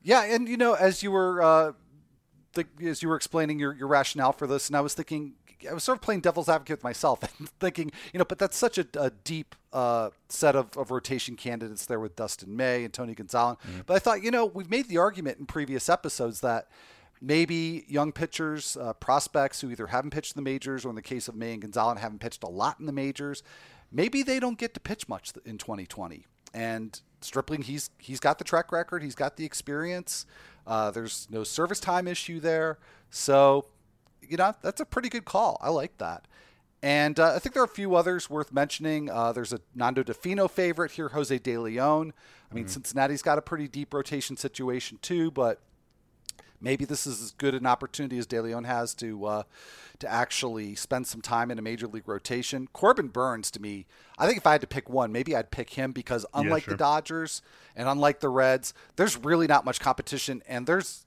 Yeah, 0.02 0.22
and 0.22 0.48
you 0.48 0.56
know, 0.56 0.74
as 0.74 1.02
you 1.02 1.10
were 1.10 1.42
uh, 1.42 1.72
the, 2.52 2.66
as 2.84 3.02
you 3.02 3.08
were 3.08 3.16
explaining 3.16 3.58
your, 3.58 3.74
your 3.74 3.88
rationale 3.88 4.32
for 4.32 4.46
this, 4.46 4.68
and 4.68 4.76
I 4.76 4.80
was 4.80 4.94
thinking, 4.94 5.34
I 5.68 5.72
was 5.72 5.84
sort 5.84 5.98
of 5.98 6.02
playing 6.02 6.20
devil's 6.20 6.48
advocate 6.48 6.78
with 6.78 6.84
myself 6.84 7.22
and 7.22 7.48
thinking, 7.60 7.90
you 8.12 8.18
know, 8.18 8.24
but 8.24 8.38
that's 8.38 8.56
such 8.56 8.78
a, 8.78 8.86
a 8.98 9.10
deep 9.10 9.54
uh, 9.72 10.10
set 10.28 10.56
of, 10.56 10.76
of 10.76 10.90
rotation 10.90 11.36
candidates 11.36 11.86
there 11.86 12.00
with 12.00 12.16
Dustin 12.16 12.56
May 12.56 12.84
and 12.84 12.92
Tony 12.92 13.14
Gonsolin. 13.14 13.58
Mm-hmm. 13.60 13.80
But 13.86 13.94
I 13.94 13.98
thought, 13.98 14.22
you 14.22 14.30
know, 14.30 14.46
we've 14.46 14.70
made 14.70 14.88
the 14.88 14.98
argument 14.98 15.38
in 15.38 15.46
previous 15.46 15.88
episodes 15.88 16.40
that 16.40 16.68
maybe 17.20 17.84
young 17.88 18.12
pitchers, 18.12 18.76
uh, 18.76 18.92
prospects 18.94 19.60
who 19.60 19.70
either 19.70 19.88
haven't 19.88 20.10
pitched 20.10 20.36
in 20.36 20.42
the 20.42 20.50
majors 20.50 20.84
or 20.84 20.90
in 20.90 20.94
the 20.94 21.02
case 21.02 21.28
of 21.28 21.34
May 21.34 21.54
and 21.54 21.62
Gonsolin 21.62 21.98
haven't 21.98 22.20
pitched 22.20 22.42
a 22.42 22.48
lot 22.48 22.78
in 22.78 22.86
the 22.86 22.92
majors, 22.92 23.42
maybe 23.90 24.22
they 24.22 24.40
don't 24.40 24.58
get 24.58 24.74
to 24.74 24.80
pitch 24.80 25.08
much 25.08 25.32
in 25.44 25.58
2020. 25.58 26.26
And 26.54 27.00
Stripling, 27.20 27.62
he's 27.62 27.90
he's 27.98 28.20
got 28.20 28.38
the 28.38 28.44
track 28.44 28.70
record, 28.70 29.02
he's 29.02 29.14
got 29.14 29.36
the 29.36 29.44
experience. 29.44 30.26
Uh, 30.66 30.90
there's 30.90 31.26
no 31.30 31.44
service 31.44 31.80
time 31.80 32.06
issue 32.06 32.40
there, 32.40 32.78
so 33.10 33.66
you 34.28 34.36
know, 34.36 34.54
that's 34.62 34.80
a 34.80 34.84
pretty 34.84 35.08
good 35.08 35.24
call. 35.24 35.58
I 35.60 35.70
like 35.70 35.98
that. 35.98 36.26
And 36.82 37.18
uh, 37.18 37.34
I 37.34 37.38
think 37.38 37.54
there 37.54 37.62
are 37.62 37.66
a 37.66 37.68
few 37.68 37.94
others 37.94 38.28
worth 38.28 38.52
mentioning. 38.52 39.10
Uh, 39.10 39.32
there's 39.32 39.52
a 39.52 39.60
Nando 39.74 40.02
Di 40.02 40.12
Fino 40.12 40.46
favorite 40.46 40.92
here, 40.92 41.08
Jose 41.08 41.36
De 41.38 41.58
Leon. 41.58 42.12
I 42.50 42.54
mean, 42.54 42.64
mm-hmm. 42.64 42.70
Cincinnati's 42.70 43.22
got 43.22 43.38
a 43.38 43.42
pretty 43.42 43.66
deep 43.66 43.92
rotation 43.92 44.36
situation 44.36 44.98
too, 45.00 45.30
but 45.30 45.62
maybe 46.60 46.84
this 46.84 47.06
is 47.06 47.22
as 47.22 47.30
good 47.32 47.54
an 47.54 47.66
opportunity 47.66 48.18
as 48.18 48.26
De 48.26 48.40
Leon 48.40 48.64
has 48.64 48.94
to 48.96 49.24
uh, 49.24 49.42
to 49.98 50.08
actually 50.08 50.74
spend 50.74 51.06
some 51.06 51.22
time 51.22 51.50
in 51.50 51.58
a 51.58 51.62
major 51.62 51.86
league 51.86 52.06
rotation. 52.06 52.68
Corbin 52.72 53.08
Burnes, 53.08 53.50
to 53.52 53.60
me, 53.60 53.86
I 54.18 54.26
think 54.26 54.38
if 54.38 54.46
I 54.46 54.52
had 54.52 54.60
to 54.60 54.66
pick 54.66 54.88
one, 54.90 55.10
maybe 55.10 55.34
I'd 55.34 55.50
pick 55.50 55.70
him 55.70 55.92
because 55.92 56.26
unlike 56.34 56.64
yeah, 56.64 56.66
sure. 56.66 56.74
the 56.74 56.78
Dodgers 56.78 57.42
and 57.74 57.88
unlike 57.88 58.20
the 58.20 58.28
Reds, 58.28 58.74
there's 58.96 59.16
really 59.16 59.46
not 59.46 59.64
much 59.64 59.80
competition, 59.80 60.42
and 60.46 60.66
there's 60.66 61.05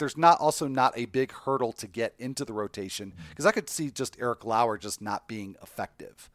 there's 0.00 0.16
not 0.16 0.40
also 0.40 0.66
not 0.66 0.92
a 0.96 1.04
big 1.04 1.30
hurdle 1.30 1.72
to 1.74 1.86
get 1.86 2.14
into 2.18 2.44
the 2.44 2.52
rotation 2.52 3.12
because 3.28 3.46
I 3.46 3.52
could 3.52 3.70
see 3.70 3.90
just 3.90 4.16
Eric 4.18 4.44
Lauer 4.44 4.76
just 4.76 5.00
not 5.00 5.28
being 5.28 5.54
effective. 5.62 6.28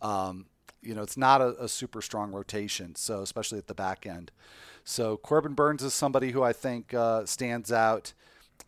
Um, 0.00 0.46
you 0.80 0.94
know, 0.94 1.02
it's 1.02 1.16
not 1.16 1.40
a, 1.40 1.64
a, 1.64 1.68
super 1.68 2.00
strong 2.00 2.30
rotation, 2.30 2.94
so 2.94 3.20
especially 3.20 3.58
at 3.58 3.66
the 3.66 3.74
back 3.74 4.06
end. 4.06 4.30
So 4.84 5.16
Corbin 5.16 5.54
Burnes 5.54 5.82
is 5.82 5.92
somebody 5.92 6.30
who 6.30 6.42
I 6.42 6.52
think 6.52 6.94
uh, 6.94 7.26
stands 7.26 7.70
out. 7.72 8.14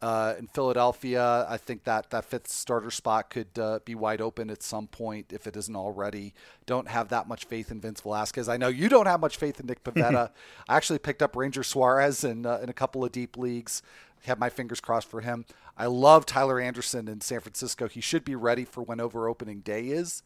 Uh, 0.02 0.34
in 0.38 0.46
Philadelphia, 0.46 1.44
I 1.48 1.56
think 1.58 1.84
that 1.84 2.10
that 2.10 2.24
fifth 2.24 2.48
starter 2.48 2.90
spot 2.90 3.28
could 3.28 3.58
uh, 3.58 3.80
be 3.84 3.94
wide 3.94 4.20
open 4.20 4.48
at 4.48 4.62
some 4.62 4.86
point 4.86 5.26
if 5.30 5.46
it 5.46 5.56
isn't 5.56 5.76
already. 5.76 6.32
Don't 6.64 6.88
have 6.88 7.08
that 7.08 7.28
much 7.28 7.44
faith 7.44 7.70
in 7.70 7.80
Vince 7.80 8.00
Velasquez. 8.00 8.48
I 8.48 8.56
know 8.56 8.68
you 8.68 8.88
don't 8.88 9.06
have 9.06 9.20
much 9.20 9.36
faith 9.36 9.60
in 9.60 9.66
Nick 9.66 9.84
Pivetta. 9.84 10.30
I 10.68 10.76
actually 10.76 11.00
picked 11.00 11.22
up 11.22 11.36
Ranger 11.36 11.62
Suarez 11.62 12.24
in 12.24 12.46
uh, 12.46 12.60
in 12.62 12.70
a 12.70 12.72
couple 12.72 13.04
of 13.04 13.12
deep 13.12 13.36
leagues 13.36 13.82
have 14.24 14.38
my 14.38 14.50
fingers 14.50 14.80
crossed 14.80 15.08
for 15.08 15.20
him. 15.20 15.44
I 15.76 15.86
love 15.86 16.26
Tyler 16.26 16.60
Anderson 16.60 17.08
in 17.08 17.20
San 17.20 17.40
Francisco. 17.40 17.88
He 17.88 18.00
should 18.00 18.24
be 18.24 18.34
ready 18.34 18.64
for 18.64 18.82
whenever 18.82 19.28
opening 19.28 19.60
day 19.60 19.88
is. 19.88 20.22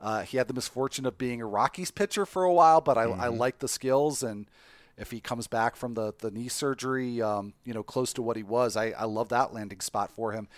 Uh, 0.00 0.22
he 0.22 0.36
had 0.36 0.48
the 0.48 0.54
misfortune 0.54 1.06
of 1.06 1.16
being 1.16 1.40
a 1.40 1.46
Rockies 1.46 1.90
pitcher 1.90 2.26
for 2.26 2.44
a 2.44 2.52
while, 2.52 2.80
but 2.80 2.98
I, 2.98 3.06
mm-hmm. 3.06 3.20
I 3.20 3.28
like 3.28 3.60
the 3.60 3.68
skills. 3.68 4.22
And 4.22 4.46
if 4.98 5.10
he 5.10 5.20
comes 5.20 5.46
back 5.46 5.76
from 5.76 5.94
the, 5.94 6.12
the 6.18 6.30
knee 6.30 6.48
surgery, 6.48 7.22
um, 7.22 7.54
you 7.64 7.72
know, 7.72 7.82
close 7.82 8.12
to 8.14 8.22
what 8.22 8.36
he 8.36 8.42
was, 8.42 8.76
I, 8.76 8.90
I 8.90 9.04
love 9.04 9.30
that 9.30 9.54
landing 9.54 9.80
spot 9.80 10.10
for 10.10 10.32
him. 10.32 10.48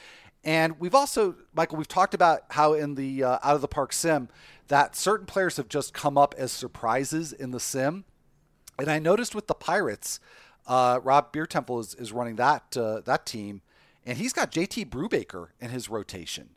And 0.44 0.78
we've 0.80 0.94
also, 0.94 1.34
Michael, 1.52 1.78
we've 1.78 1.88
talked 1.88 2.14
about 2.14 2.42
how 2.50 2.72
in 2.72 2.94
the 2.94 3.24
uh, 3.24 3.38
out 3.42 3.54
of 3.54 3.60
the 3.60 3.68
park 3.68 3.92
sim 3.92 4.28
that 4.68 4.94
certain 4.94 5.26
players 5.26 5.56
have 5.56 5.68
just 5.68 5.92
come 5.92 6.16
up 6.16 6.34
as 6.38 6.52
surprises 6.52 7.32
in 7.32 7.50
the 7.50 7.60
sim. 7.60 8.04
And 8.78 8.88
I 8.88 8.98
noticed 8.98 9.34
with 9.34 9.48
the 9.48 9.54
Pirates, 9.54 10.20
uh, 10.68 11.00
Rob 11.02 11.32
Biertempfel 11.32 11.80
is, 11.80 11.94
is 11.94 12.12
running 12.12 12.36
that 12.36 12.76
uh, 12.76 13.00
that 13.00 13.26
team, 13.26 13.62
and 14.04 14.18
he's 14.18 14.32
got 14.32 14.52
JT 14.52 14.90
Brubaker 14.90 15.48
in 15.60 15.70
his 15.70 15.88
rotation, 15.88 16.50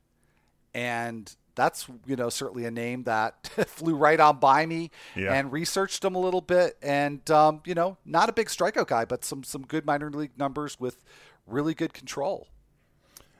and 0.74 1.34
that's 1.56 1.88
you 2.06 2.18
know 2.18 2.30
certainly 2.30 2.66
a 2.66 2.72
name 2.72 3.04
that 3.04 3.48
flew 3.68 3.96
right 3.96 4.20
on 4.20 4.38
by 4.38 4.66
me 4.66 4.92
yeah. 5.16 5.34
and 5.34 5.52
researched 5.52 6.04
him 6.04 6.16
a 6.16 6.20
little 6.20 6.42
bit, 6.42 6.78
and 6.82 7.32
um, 7.32 7.62
you 7.66 7.74
know 7.74 7.98
not 8.06 8.30
a 8.30 8.34
big 8.34 8.48
strikeout 8.48 8.88
guy, 8.88 9.06
but 9.06 9.24
some 9.24 9.44
some 9.44 9.66
good 9.66 9.86
minor 9.86 10.12
league 10.12 10.38
numbers 10.38 10.80
with 10.80 11.04
really 11.48 11.74
good 11.74 11.94
control. 11.94 12.50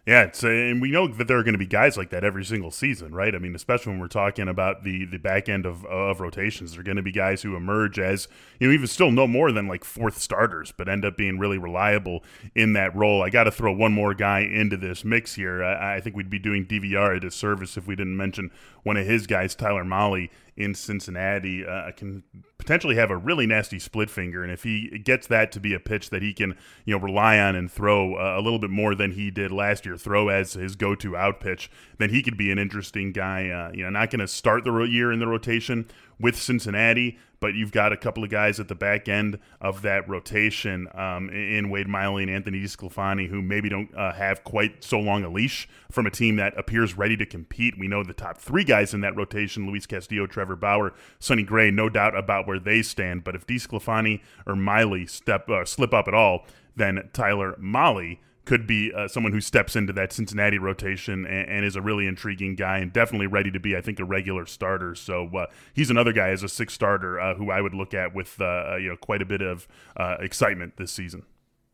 Yeah, 0.04 0.24
it's, 0.24 0.44
uh, 0.44 0.48
and 0.48 0.82
we 0.82 0.90
know 0.90 1.08
that 1.08 1.28
there 1.28 1.38
are 1.38 1.44
going 1.44 1.54
to 1.54 1.60
be 1.60 1.68
guys 1.68 1.96
like 1.96 2.10
that 2.10 2.24
every 2.24 2.44
single 2.44 2.72
season, 2.72 3.14
right? 3.14 3.36
I 3.36 3.38
mean, 3.38 3.54
especially 3.54 3.92
when 3.92 4.00
we're 4.00 4.08
talking 4.08 4.48
about 4.48 4.84
the 4.84 5.06
the 5.06 5.20
back 5.20 5.48
end 5.48 5.64
of 5.64 5.86
of 5.86 6.20
rotations, 6.20 6.72
there 6.72 6.80
are 6.80 6.84
going 6.84 6.98
to 6.98 7.04
be 7.04 7.12
guys 7.12 7.44
who 7.44 7.56
emerge 7.56 8.00
as 8.00 8.28
you 8.60 8.68
know 8.68 8.74
even 8.74 8.88
still 8.88 9.12
no 9.12 9.28
more 9.28 9.52
than 9.52 9.68
like 9.68 9.84
fourth 9.84 10.20
starters, 10.20 10.74
but 10.76 10.90
end 10.90 11.06
up 11.06 11.18
being 11.18 11.38
really 11.38 11.60
reliable 11.60 12.24
in 12.56 12.74
that 12.74 12.96
role. 12.96 13.22
I 13.22 13.30
got 13.30 13.44
to 13.44 13.52
throw 13.52 13.72
one 13.72 13.94
more 13.94 14.16
guy 14.16 14.40
into 14.40 14.76
this 14.76 15.06
mix 15.06 15.36
here. 15.36 15.64
I, 15.64 15.98
I 15.98 16.02
think 16.02 16.16
we'd 16.16 16.32
be 16.32 16.40
doing 16.40 16.66
DVR 16.66 17.18
a 17.18 17.20
disservice 17.20 17.78
if 17.78 17.86
we 17.86 17.96
didn't 17.96 18.18
mention 18.18 18.50
one 18.82 18.98
of 18.98 19.06
his 19.06 19.28
guys, 19.28 19.54
Tyler 19.54 19.84
Mahle 19.84 20.30
in 20.62 20.76
Cincinnati 20.76 21.66
uh, 21.66 21.92
can 21.92 22.24
potentially 22.58 22.96
have 22.96 23.10
a 23.10 23.18
really 23.18 23.48
nasty 23.48 23.80
split 23.80 24.10
finger, 24.10 24.44
and 24.44 24.52
if 24.52 24.64
he 24.64 24.90
gets 25.04 25.28
that 25.28 25.52
to 25.54 25.60
be 25.60 25.74
a 25.74 25.80
pitch 25.80 26.10
that 26.12 26.22
he 26.22 26.34
can 26.34 26.56
you 26.86 26.96
know 26.96 27.02
rely 27.02 27.40
on 27.40 27.56
and 27.56 27.72
throw 27.72 28.16
uh, 28.16 28.40
a 28.40 28.42
little 28.42 28.60
bit 28.60 28.70
more 28.70 28.94
than 28.96 29.12
he 29.12 29.32
did 29.32 29.52
last 29.52 29.86
year, 29.86 29.98
throw 29.98 30.30
as 30.30 30.54
his 30.54 30.76
go-to 30.76 31.18
out 31.18 31.40
pitch, 31.40 31.72
then 31.98 32.10
he 32.10 32.22
could 32.22 32.38
be 32.38 32.52
an 32.52 32.60
interesting 32.60 33.12
guy. 33.12 33.50
Uh, 33.50 33.72
you 33.74 33.84
know, 33.84 33.90
not 33.90 34.10
going 34.10 34.20
to 34.20 34.28
start 34.28 34.64
the 34.64 34.74
year 34.84 35.12
in 35.12 35.20
the 35.20 35.28
rotation 35.28 35.88
with 36.22 36.40
Cincinnati, 36.40 37.18
but 37.40 37.56
you've 37.56 37.72
got 37.72 37.92
a 37.92 37.98
couple 37.98 38.24
of 38.24 38.30
guys 38.30 38.60
at 38.60 38.68
the 38.68 38.76
back 38.76 39.10
end 39.10 39.40
of 39.60 39.82
that 39.82 40.08
rotation 40.08 40.88
um, 40.94 41.30
in 41.30 41.70
Wade 41.70 41.88
Miley 41.88 42.24
and 42.24 42.32
Anthony 42.32 42.62
DeSclafani 42.62 43.28
who 43.28 43.42
maybe 43.42 43.68
don't 43.68 43.94
uh, 43.96 44.14
have 44.14 44.44
quite 44.44 44.84
so 44.84 45.00
long 45.00 45.24
a 45.24 45.30
leash 45.30 45.68
from 45.92 46.06
a 46.06 46.12
team 46.12 46.36
that 46.36 46.58
appears 46.58 46.98
ready 46.98 47.18
to 47.18 47.26
compete. 47.26 47.78
We 47.80 47.88
know 47.88 48.04
the 48.04 48.14
top 48.14 48.38
three 48.38 48.64
guys 48.64 48.94
in 48.94 49.02
that 49.02 49.16
rotation, 49.16 49.68
Luis 49.68 49.86
Castillo, 49.86 50.28
Trevor 50.28 50.56
Bauer, 50.56 50.94
Sonny 51.20 51.44
Gray, 51.44 51.72
no 51.72 51.90
doubt 51.90 52.16
about 52.16 52.48
where 52.48 52.60
they 52.60 52.82
stand. 52.82 53.24
But 53.24 53.36
if 53.36 53.48
DeSclafani 53.48 54.22
or 54.46 54.56
Miley 54.56 55.08
step 55.08 55.50
uh, 55.50 55.66
slip 55.66 55.94
up 55.94 56.08
at 56.08 56.14
all, 56.14 56.46
then 56.76 57.10
Tyler 57.14 57.56
Mahle– 57.60 58.20
could 58.46 58.66
be 58.66 58.92
uh, 58.94 59.08
someone 59.08 59.32
who 59.32 59.42
steps 59.42 59.76
into 59.76 59.94
that 59.94 60.12
Cincinnati 60.12 60.58
rotation 60.58 61.26
and, 61.26 61.50
and, 61.50 61.66
is 61.66 61.76
a 61.76 61.82
really 61.82 62.08
intriguing 62.08 62.56
guy 62.56 62.80
and 62.80 62.92
definitely 62.92 63.28
ready 63.28 63.52
to 63.52 63.60
be, 63.60 63.76
I 63.76 63.82
think, 63.82 64.00
a 64.00 64.06
regular 64.06 64.46
starter. 64.46 64.96
So 64.96 65.28
uh, 65.36 65.46
he's 65.74 65.90
another 65.90 66.12
guy 66.12 66.30
as 66.30 66.42
a 66.44 66.50
six 66.50 66.74
starter 66.74 67.20
uh, 67.20 67.36
who 67.36 67.52
I 67.52 67.62
would 67.62 67.74
look 67.74 67.94
at 67.94 68.16
with 68.16 68.42
uh, 68.42 68.46
uh, 68.46 68.76
you 68.78 68.90
know 68.90 68.96
quite 68.96 69.22
a 69.22 69.26
bit 69.26 69.42
of 69.42 69.68
uh, 69.96 70.18
excitement 70.20 70.78
this 70.78 70.92
season. 70.92 71.24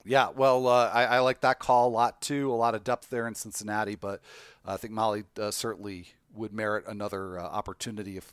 Yeah, 0.03 0.30
well, 0.34 0.67
I, 0.67 1.03
I, 1.03 1.19
like 1.19 1.41
that 1.41 1.60
call 1.60 1.89
a 1.89 1.91
lot 1.91 2.21
too. 2.21 2.49
A 2.49 2.56
lot 2.56 2.75
of 2.75 2.86
depth 2.86 3.10
there 3.10 3.27
in 3.27 3.36
Cincinnati, 3.36 3.95
but 3.95 4.21
I 4.65 4.77
think 4.77 4.93
Mahle 4.93 5.23
certainly 5.51 6.08
would 6.38 6.54
merit 6.54 6.86
another 6.88 7.39
uh, 7.39 7.43
opportunity 7.43 8.17
if 8.17 8.32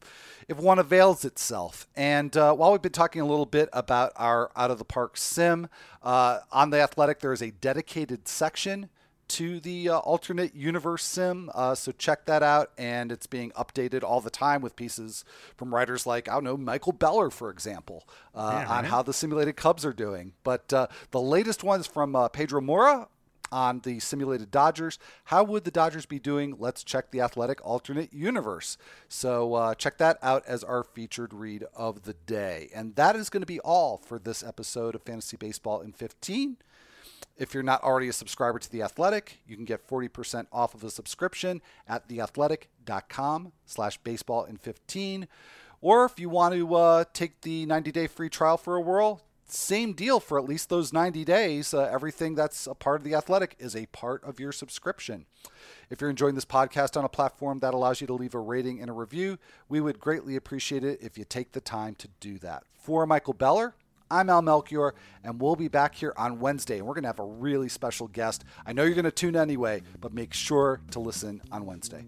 if 0.48 0.58
one 0.58 0.78
avails 0.78 1.24
itself. 1.24 1.86
And 1.96 2.36
uh, 2.36 2.54
while 2.54 2.72
we've 2.72 2.82
been 2.82 2.92
talking 2.92 3.22
a 3.22 3.26
little 3.26 3.46
bit 3.46 3.68
about 3.72 4.12
our 4.16 4.50
out 4.56 4.70
of 4.70 4.78
the 4.78 4.84
park 4.84 5.16
sim 5.16 5.68
uh, 6.02 6.40
on 6.52 6.70
the 6.70 6.80
Athletic, 6.80 7.20
there 7.20 7.32
is 7.32 7.42
a 7.42 7.50
dedicated 7.50 8.28
section 8.28 8.90
to 9.26 9.58
the 9.58 9.88
uh, 9.88 9.98
alternate 9.98 10.54
universe 10.54 11.02
sim. 11.02 11.50
Uh, 11.54 11.74
so 11.74 11.92
check 11.92 12.26
that 12.26 12.42
out, 12.42 12.72
and 12.76 13.10
it's 13.10 13.26
being 13.26 13.50
updated 13.52 14.02
all 14.02 14.20
the 14.20 14.30
time 14.30 14.60
with 14.60 14.76
pieces 14.76 15.24
from 15.56 15.74
writers 15.74 16.06
like 16.06 16.28
I 16.28 16.34
don't 16.34 16.44
know 16.44 16.56
Michael 16.56 16.92
Beller, 16.92 17.30
for 17.30 17.50
example, 17.50 18.06
uh, 18.34 18.50
yeah, 18.52 18.58
right. 18.64 18.78
on 18.78 18.84
how 18.84 19.02
the 19.02 19.14
simulated 19.14 19.56
Cubs 19.56 19.84
are 19.84 19.94
doing. 19.94 20.34
But 20.42 20.68
the 20.68 21.20
latest 21.20 21.64
ones 21.64 21.86
from 21.86 22.16
Pedro 22.32 22.60
Moura 22.60 23.08
on 23.54 23.78
the 23.84 24.00
simulated 24.00 24.50
Dodgers. 24.50 24.98
How 25.26 25.44
would 25.44 25.62
the 25.62 25.70
Dodgers 25.70 26.06
be 26.06 26.18
doing? 26.18 26.56
Let's 26.58 26.82
check 26.82 27.12
the 27.12 27.20
athletic 27.20 27.64
alternate 27.64 28.12
universe. 28.12 28.76
So 29.08 29.54
uh, 29.54 29.74
check 29.76 29.96
that 29.98 30.18
out 30.22 30.42
as 30.44 30.64
our 30.64 30.82
featured 30.82 31.32
read 31.32 31.64
of 31.72 32.02
the 32.02 32.14
day. 32.14 32.68
And 32.74 32.96
that 32.96 33.14
is 33.14 33.30
going 33.30 33.42
to 33.42 33.46
be 33.46 33.60
all 33.60 33.96
for 33.96 34.18
this 34.18 34.42
episode 34.42 34.96
of 34.96 35.04
Fantasy 35.04 35.36
Baseball 35.36 35.82
in 35.82 35.92
15. 35.92 36.56
If 37.36 37.54
you're 37.54 37.62
not 37.62 37.84
already 37.84 38.08
a 38.08 38.12
subscriber 38.12 38.58
to 38.58 38.70
The 38.70 38.82
Athletic, 38.82 39.38
you 39.46 39.54
can 39.54 39.64
get 39.64 39.86
40% 39.86 40.46
off 40.52 40.74
of 40.74 40.82
a 40.82 40.90
subscription 40.90 41.62
at 41.86 42.08
theathletic.com 42.08 43.52
slash 43.66 43.98
baseball 43.98 44.44
in 44.44 44.56
15. 44.56 45.28
Or 45.80 46.04
if 46.04 46.18
you 46.18 46.28
want 46.28 46.54
to 46.54 46.74
uh, 46.74 47.04
take 47.12 47.42
the 47.42 47.66
90-day 47.66 48.08
free 48.08 48.28
trial 48.28 48.56
for 48.56 48.74
a 48.74 48.80
whirl, 48.80 49.22
same 49.46 49.92
deal 49.92 50.20
for 50.20 50.38
at 50.38 50.44
least 50.44 50.68
those 50.68 50.92
90 50.92 51.24
days. 51.24 51.74
Uh, 51.74 51.88
everything 51.92 52.34
that's 52.34 52.66
a 52.66 52.74
part 52.74 53.00
of 53.00 53.04
The 53.04 53.14
Athletic 53.14 53.56
is 53.58 53.76
a 53.76 53.86
part 53.86 54.22
of 54.24 54.40
your 54.40 54.52
subscription. 54.52 55.26
If 55.90 56.00
you're 56.00 56.10
enjoying 56.10 56.34
this 56.34 56.44
podcast 56.44 56.96
on 56.96 57.04
a 57.04 57.08
platform 57.08 57.60
that 57.60 57.74
allows 57.74 58.00
you 58.00 58.06
to 58.06 58.14
leave 58.14 58.34
a 58.34 58.40
rating 58.40 58.80
and 58.80 58.88
a 58.88 58.94
review, 58.94 59.38
we 59.68 59.80
would 59.80 60.00
greatly 60.00 60.36
appreciate 60.36 60.84
it 60.84 60.98
if 61.02 61.18
you 61.18 61.24
take 61.24 61.52
the 61.52 61.60
time 61.60 61.94
to 61.96 62.08
do 62.20 62.38
that. 62.38 62.64
For 62.74 63.06
Michael 63.06 63.34
Beller, 63.34 63.74
I'm 64.10 64.30
Al 64.30 64.42
Melchior, 64.42 64.94
and 65.22 65.40
we'll 65.40 65.56
be 65.56 65.68
back 65.68 65.94
here 65.94 66.12
on 66.16 66.38
Wednesday. 66.38 66.78
And 66.78 66.86
we're 66.86 66.94
going 66.94 67.04
to 67.04 67.08
have 67.08 67.18
a 67.18 67.24
really 67.24 67.68
special 67.68 68.08
guest. 68.08 68.44
I 68.66 68.72
know 68.72 68.84
you're 68.84 68.94
going 68.94 69.04
to 69.04 69.10
tune 69.10 69.36
anyway, 69.36 69.82
but 70.00 70.12
make 70.12 70.34
sure 70.34 70.80
to 70.90 71.00
listen 71.00 71.42
on 71.50 71.66
Wednesday. 71.66 72.04